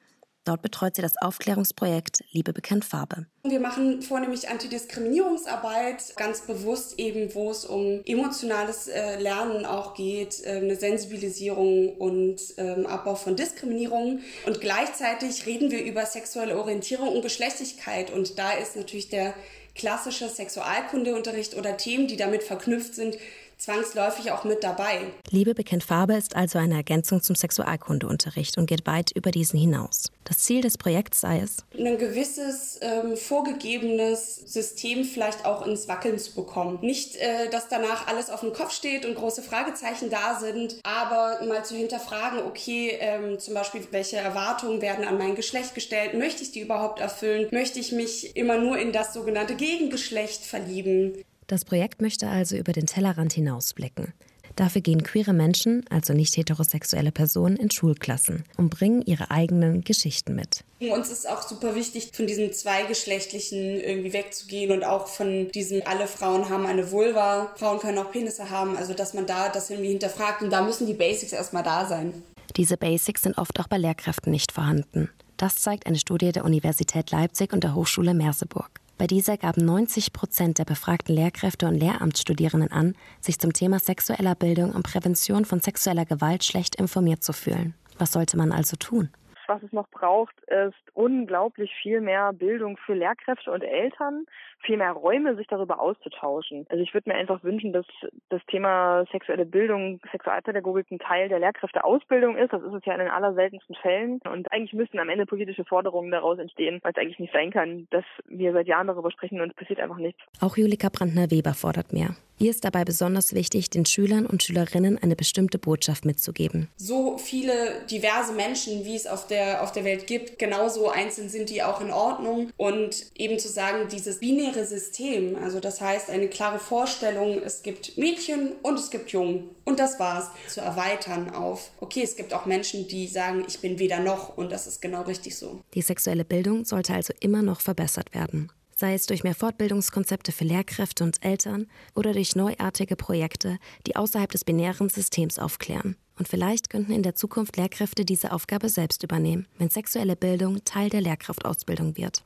Dort 0.44 0.62
betreut 0.62 0.96
sie 0.96 1.02
das 1.02 1.14
Aufklärungsprojekt 1.20 2.24
Liebe 2.33 2.52
bekennt 2.52 2.85
Farbe. 2.85 3.26
Wir 3.44 3.61
machen 3.61 4.02
vornehmlich 4.02 4.48
Antidiskriminierungsarbeit, 4.48 6.16
ganz 6.16 6.40
bewusst 6.40 6.98
eben, 6.98 7.33
wo 7.35 7.50
es 7.50 7.64
um 7.64 8.02
emotionales 8.05 8.88
äh, 8.88 9.20
Lernen 9.20 9.64
auch 9.64 9.94
geht, 9.94 10.44
äh, 10.44 10.57
eine 10.57 10.74
Sensibilisierung 10.74 11.96
und 11.96 12.40
ähm, 12.57 12.87
Abbau 12.87 13.14
von 13.14 13.37
Diskriminierung. 13.37 14.20
Und 14.44 14.61
gleichzeitig 14.61 15.46
reden 15.46 15.70
wir 15.70 15.85
über 15.85 16.07
sexuelle 16.07 16.59
Orientierung 16.59 17.09
und 17.09 17.22
Geschlechtlichkeit. 17.22 18.11
Und 18.11 18.38
da 18.38 18.52
ist 18.52 18.74
natürlich 18.74 19.09
der 19.11 19.35
klassische 19.74 20.28
Sexualkundeunterricht 20.28 21.57
oder 21.57 21.76
Themen, 21.76 22.07
die 22.07 22.16
damit 22.16 22.42
verknüpft 22.42 22.94
sind, 22.94 23.16
zwangsläufig 23.62 24.33
auch 24.33 24.44
mit 24.44 24.64
dabei. 24.64 25.12
Liebe 25.31 25.55
bekennt 25.55 25.85
Farbe 25.85 26.14
ist 26.14 26.35
also 26.35 26.59
eine 26.59 26.75
Ergänzung 26.75 27.22
zum 27.22 27.37
Sexualkundeunterricht 27.37 28.59
und 28.59 28.66
geht 28.66 28.87
weit 28.87 29.12
über 29.12 29.31
diesen 29.31 29.59
hinaus. 29.59 30.11
Das 30.25 30.38
Ziel 30.38 30.61
des 30.61 30.79
Projekts 30.79 31.20
sei 31.20 31.40
es, 31.40 31.59
ein 31.77 31.98
gewisses 31.98 32.79
ähm, 32.81 33.16
vorgegebenes 33.16 34.37
System 34.37 35.05
vielleicht 35.05 35.44
auch 35.44 35.66
ins 35.66 35.88
Wackeln 35.88 36.18
zu 36.18 36.35
bekommen. 36.35 36.79
Nicht, 36.81 37.16
äh, 37.16 37.51
dass 37.51 37.68
danach 37.68 38.07
alles 38.07 38.31
auf 38.31 38.40
dem 38.40 38.53
Kopf 38.53 38.72
steht 38.72 39.05
und 39.05 39.14
große 39.14 39.42
Fragezeichen 39.42 40.11
da 40.11 40.38
sind, 40.40 40.81
aber 40.83 41.44
mal 41.46 41.64
zu 41.64 41.75
hinterfragen, 41.75 42.40
okay, 42.40 42.96
ähm, 43.01 43.38
zum 43.38 43.55
Beispiel, 43.55 43.87
welche 43.90 44.16
Erwartungen 44.16 44.81
werden 44.81 45.05
an 45.05 45.18
mein 45.18 45.35
Geschlecht 45.35 45.75
gestellt? 45.75 46.14
Möchte 46.14 46.42
ich 46.42 46.53
die 46.53 46.61
überhaupt 46.61 47.01
erfüllen? 47.01 47.48
Möchte 47.53 47.81
ich 47.81 47.92
mich 47.92 48.37
immer 48.37 48.59
nur 48.59 48.79
in 48.79 48.92
das 48.92 49.12
sogenannte 49.12 49.55
Gegengeschlecht 49.55 50.44
verlieben? 50.44 51.25
Das 51.53 51.67
Projekt 51.67 52.01
möchte 52.01 52.31
also 52.31 52.57
über 52.57 52.73
den 52.73 52.87
Tellerrand 52.87 53.35
hinausblicken. 53.35 54.15
Dafür 54.57 54.81
gehen 54.81 55.03
queere 55.03 55.35
Menschen, 55.35 55.85
also 55.91 56.15
nicht 56.15 56.35
heterosexuelle 56.38 57.12
Personen, 57.12 57.57
in 57.57 57.71
Schulklassen 57.71 58.45
und 58.57 58.71
bringen 58.71 59.03
ihre 59.03 59.31
eigenen 59.31 59.83
Geschichten 59.85 60.35
mit. 60.35 60.65
Uns 60.81 61.11
ist 61.11 61.29
auch 61.29 61.43
super 61.43 61.75
wichtig, 61.75 62.12
von 62.15 62.27
diesem 62.27 62.55
zweigeschlechtlichen 62.55 63.79
irgendwie 63.83 64.15
wegzugehen 64.15 64.73
und 64.73 64.83
auch 64.83 65.09
von 65.09 65.51
diesem, 65.53 65.83
alle 65.85 66.07
Frauen 66.07 66.49
haben 66.49 66.65
eine 66.65 66.91
Vulva, 66.91 67.53
Frauen 67.57 67.81
können 67.81 67.99
auch 67.99 68.11
Penisse 68.11 68.49
haben, 68.49 68.75
also 68.79 68.95
dass 68.95 69.12
man 69.12 69.27
da 69.27 69.51
das 69.51 69.69
irgendwie 69.69 69.91
hinterfragt 69.91 70.41
und 70.41 70.49
da 70.49 70.62
müssen 70.62 70.87
die 70.87 70.95
Basics 70.95 71.35
erstmal 71.35 71.65
da 71.65 71.85
sein. 71.87 72.15
Diese 72.57 72.79
Basics 72.79 73.25
sind 73.25 73.37
oft 73.37 73.61
auch 73.61 73.69
bei 73.69 73.77
Lehrkräften 73.77 74.33
nicht 74.33 74.53
vorhanden. 74.53 75.11
Das 75.37 75.57
zeigt 75.57 75.87
eine 75.87 75.99
Studie 75.99 76.33
der 76.33 76.47
Universität 76.47 77.11
Leipzig 77.11 77.53
und 77.53 77.62
der 77.62 77.75
Hochschule 77.75 78.15
Merseburg. 78.15 78.82
Bei 78.98 79.07
dieser 79.07 79.37
gaben 79.37 79.64
90 79.64 80.12
Prozent 80.12 80.59
der 80.59 80.64
befragten 80.64 81.14
Lehrkräfte 81.14 81.66
und 81.66 81.74
Lehramtsstudierenden 81.74 82.70
an, 82.70 82.94
sich 83.20 83.38
zum 83.38 83.52
Thema 83.52 83.78
sexueller 83.78 84.35
Bildung 84.35 84.72
und 84.72 84.85
Prävention 84.85 85.44
von 85.44 85.61
sexueller 85.61 86.05
Gewalt 86.05 86.44
schlecht 86.44 86.76
informiert 86.76 87.22
zu 87.24 87.33
fühlen. 87.33 87.74
Was 87.98 88.12
sollte 88.12 88.37
man 88.37 88.52
also 88.52 88.76
tun? 88.76 89.11
Was 89.46 89.62
es 89.62 89.72
noch 89.72 89.88
braucht, 89.88 90.35
ist 90.44 90.74
unglaublich 90.94 91.72
viel 91.83 92.00
mehr 92.00 92.33
Bildung 92.33 92.76
für 92.76 92.94
Lehrkräfte 92.94 93.50
und 93.50 93.62
Eltern, 93.62 94.26
viel 94.64 94.76
mehr 94.76 94.92
Räume, 94.92 95.37
sich 95.37 95.46
darüber 95.46 95.81
auszutauschen. 95.81 96.66
Also 96.68 96.83
ich 96.83 96.94
würde 96.94 97.11
mir 97.11 97.16
einfach 97.16 97.42
wünschen, 97.42 97.72
dass 97.72 97.87
das 98.28 98.40
Thema 98.46 99.05
sexuelle 99.11 99.44
Bildung, 99.46 100.00
Sexualpädagogik 100.11 100.90
ein 100.90 100.98
Teil 100.98 101.28
der 101.28 101.38
Lehrkräfteausbildung 101.38 102.37
ist. 102.37 102.52
Das 102.52 102.62
ist 102.62 102.72
es 102.72 102.85
ja 102.85 102.94
in 102.94 103.00
den 103.00 103.11
allerseltensten 103.11 103.74
Fällen. 103.76 104.20
Und 104.31 104.50
eigentlich 104.52 104.72
müssten 104.72 104.98
am 104.98 105.09
Ende 105.09 105.26
politische 105.26 105.64
Forderungen 105.64 106.11
daraus 106.11 106.38
entstehen, 106.38 106.81
weil 106.83 106.92
es 106.92 106.98
eigentlich 106.98 107.18
nicht 107.18 107.33
sein 107.33 107.50
kann, 107.50 107.88
dass 107.90 108.05
wir 108.26 108.52
seit 108.52 108.66
Jahren 108.66 108.87
darüber 108.87 109.11
sprechen 109.11 109.40
und 109.40 109.50
es 109.50 109.57
passiert 109.57 109.81
einfach 109.81 109.98
nichts. 109.98 110.20
Auch 110.40 110.57
Julika 110.57 110.88
Brandner-Weber 110.88 111.55
fordert 111.55 111.92
mehr. 111.92 112.11
Ihr 112.42 112.50
ist 112.50 112.64
dabei 112.64 112.85
besonders 112.85 113.35
wichtig, 113.35 113.70
den 113.70 113.87
Schülern 113.87 114.26
und 114.26 114.42
Schülerinnen 114.42 114.98
eine 114.98 115.14
bestimmte 115.14 115.61
Botschaft 115.61 116.05
mitzugeben. 116.05 116.66
So 116.76 117.16
viele 117.16 117.87
diverse 117.88 118.33
Menschen, 118.33 118.85
wie 118.85 118.96
es 118.96 119.07
auf 119.07 119.28
der, 119.28 119.62
auf 119.62 119.70
der 119.70 119.85
Welt 119.85 120.09
gibt, 120.09 120.40
genauso 120.40 120.90
einzeln 120.90 121.28
sind 121.28 121.50
die 121.50 121.62
auch 121.62 121.81
in 121.81 121.92
Ordnung. 121.92 122.50
Und 122.57 123.12
eben 123.14 123.38
zu 123.38 123.46
sagen, 123.48 123.87
dieses 123.92 124.18
binäre 124.18 124.66
System, 124.66 125.37
also 125.37 125.61
das 125.61 125.81
heißt 125.81 126.11
eine 126.11 126.26
klare 126.26 126.59
Vorstellung, 126.59 127.40
es 127.44 127.62
gibt 127.62 127.96
Mädchen 127.96 128.55
und 128.62 128.76
es 128.76 128.90
gibt 128.90 129.11
Jungen. 129.11 129.50
Und 129.64 129.78
das 129.78 130.00
war's. 130.00 130.28
Zu 130.48 130.62
erweitern 130.62 131.31
auf, 131.31 131.70
okay, 131.78 132.02
es 132.02 132.16
gibt 132.16 132.35
auch 132.35 132.44
Menschen, 132.44 132.88
die 132.88 133.07
sagen, 133.07 133.44
ich 133.46 133.61
bin 133.61 133.78
weder 133.78 134.00
noch 134.00 134.37
und 134.37 134.50
das 134.50 134.66
ist 134.66 134.83
genau 134.83 135.02
richtig 135.02 135.37
so. 135.37 135.61
Die 135.74 135.83
sexuelle 135.83 136.24
Bildung 136.24 136.64
sollte 136.64 136.92
also 136.92 137.12
immer 137.20 137.42
noch 137.42 137.61
verbessert 137.61 138.12
werden 138.12 138.50
sei 138.83 138.95
es 138.95 139.07
durch 139.07 139.23
mehr 139.23 139.37
Fortbildungskonzepte 139.37 140.33
für 140.33 140.42
Lehrkräfte 140.42 141.05
und 141.05 141.25
Eltern 141.25 141.68
oder 141.95 142.12
durch 142.12 142.35
neuartige 142.35 142.97
Projekte, 142.97 143.59
die 143.87 143.95
außerhalb 143.95 144.29
des 144.33 144.45
binären 144.45 144.88
Systems 144.88 145.38
aufklären. 145.38 145.95
Und 146.18 146.27
vielleicht 146.27 146.68
könnten 146.68 146.90
in 146.90 147.05
der 147.05 147.14
Zukunft 147.14 147.57
Lehrkräfte 147.57 148.05
diese 148.05 148.33
Aufgabe 148.33 148.68
selbst 148.68 149.05
übernehmen, 149.05 149.47
wenn 149.57 149.71
sexuelle 149.71 150.16
Bildung 150.16 150.64
Teil 150.64 150.88
der 150.88 151.01
Lehrkraftausbildung 151.01 151.97
wird. 151.97 152.25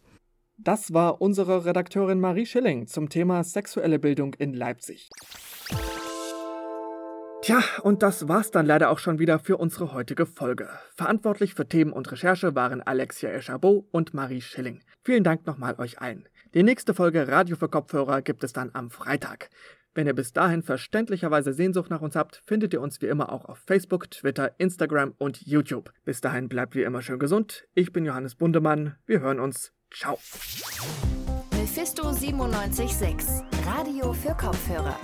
Das 0.56 0.94
war 0.94 1.20
unsere 1.20 1.66
Redakteurin 1.66 2.20
Marie 2.20 2.46
Schilling 2.46 2.86
zum 2.86 3.10
Thema 3.10 3.44
sexuelle 3.44 3.98
Bildung 3.98 4.32
in 4.32 4.54
Leipzig. 4.54 5.10
Tja, 7.42 7.62
und 7.82 8.02
das 8.02 8.28
war's 8.28 8.50
dann 8.50 8.64
leider 8.64 8.88
auch 8.88 8.98
schon 8.98 9.18
wieder 9.18 9.38
für 9.38 9.58
unsere 9.58 9.92
heutige 9.92 10.24
Folge. 10.24 10.70
Verantwortlich 10.94 11.52
für 11.52 11.68
Themen 11.68 11.92
und 11.92 12.10
Recherche 12.10 12.54
waren 12.54 12.80
Alexia 12.80 13.28
Eschabot 13.28 13.84
und 13.92 14.14
Marie 14.14 14.40
Schilling. 14.40 14.80
Vielen 15.04 15.22
Dank 15.22 15.46
nochmal 15.46 15.74
euch 15.78 16.00
allen. 16.00 16.26
Die 16.56 16.62
nächste 16.62 16.94
Folge 16.94 17.28
Radio 17.28 17.54
für 17.54 17.68
Kopfhörer 17.68 18.22
gibt 18.22 18.42
es 18.42 18.54
dann 18.54 18.70
am 18.72 18.88
Freitag. 18.90 19.50
Wenn 19.94 20.06
ihr 20.06 20.14
bis 20.14 20.32
dahin 20.32 20.62
verständlicherweise 20.62 21.52
Sehnsucht 21.52 21.90
nach 21.90 22.00
uns 22.00 22.16
habt, 22.16 22.40
findet 22.46 22.72
ihr 22.72 22.80
uns 22.80 23.02
wie 23.02 23.08
immer 23.08 23.30
auch 23.30 23.44
auf 23.44 23.58
Facebook, 23.58 24.10
Twitter, 24.10 24.58
Instagram 24.58 25.12
und 25.18 25.46
YouTube. 25.46 25.92
Bis 26.06 26.22
dahin 26.22 26.48
bleibt 26.48 26.74
wie 26.74 26.82
immer 26.82 27.02
schön 27.02 27.18
gesund. 27.18 27.68
Ich 27.74 27.92
bin 27.92 28.06
Johannes 28.06 28.36
Bundemann. 28.36 28.96
Wir 29.04 29.20
hören 29.20 29.38
uns. 29.38 29.74
Ciao. 29.90 30.18
Mephisto 31.50 32.04
976, 32.04 33.44
Radio 33.66 34.14
für 34.14 34.34
Kopfhörer. 34.34 34.96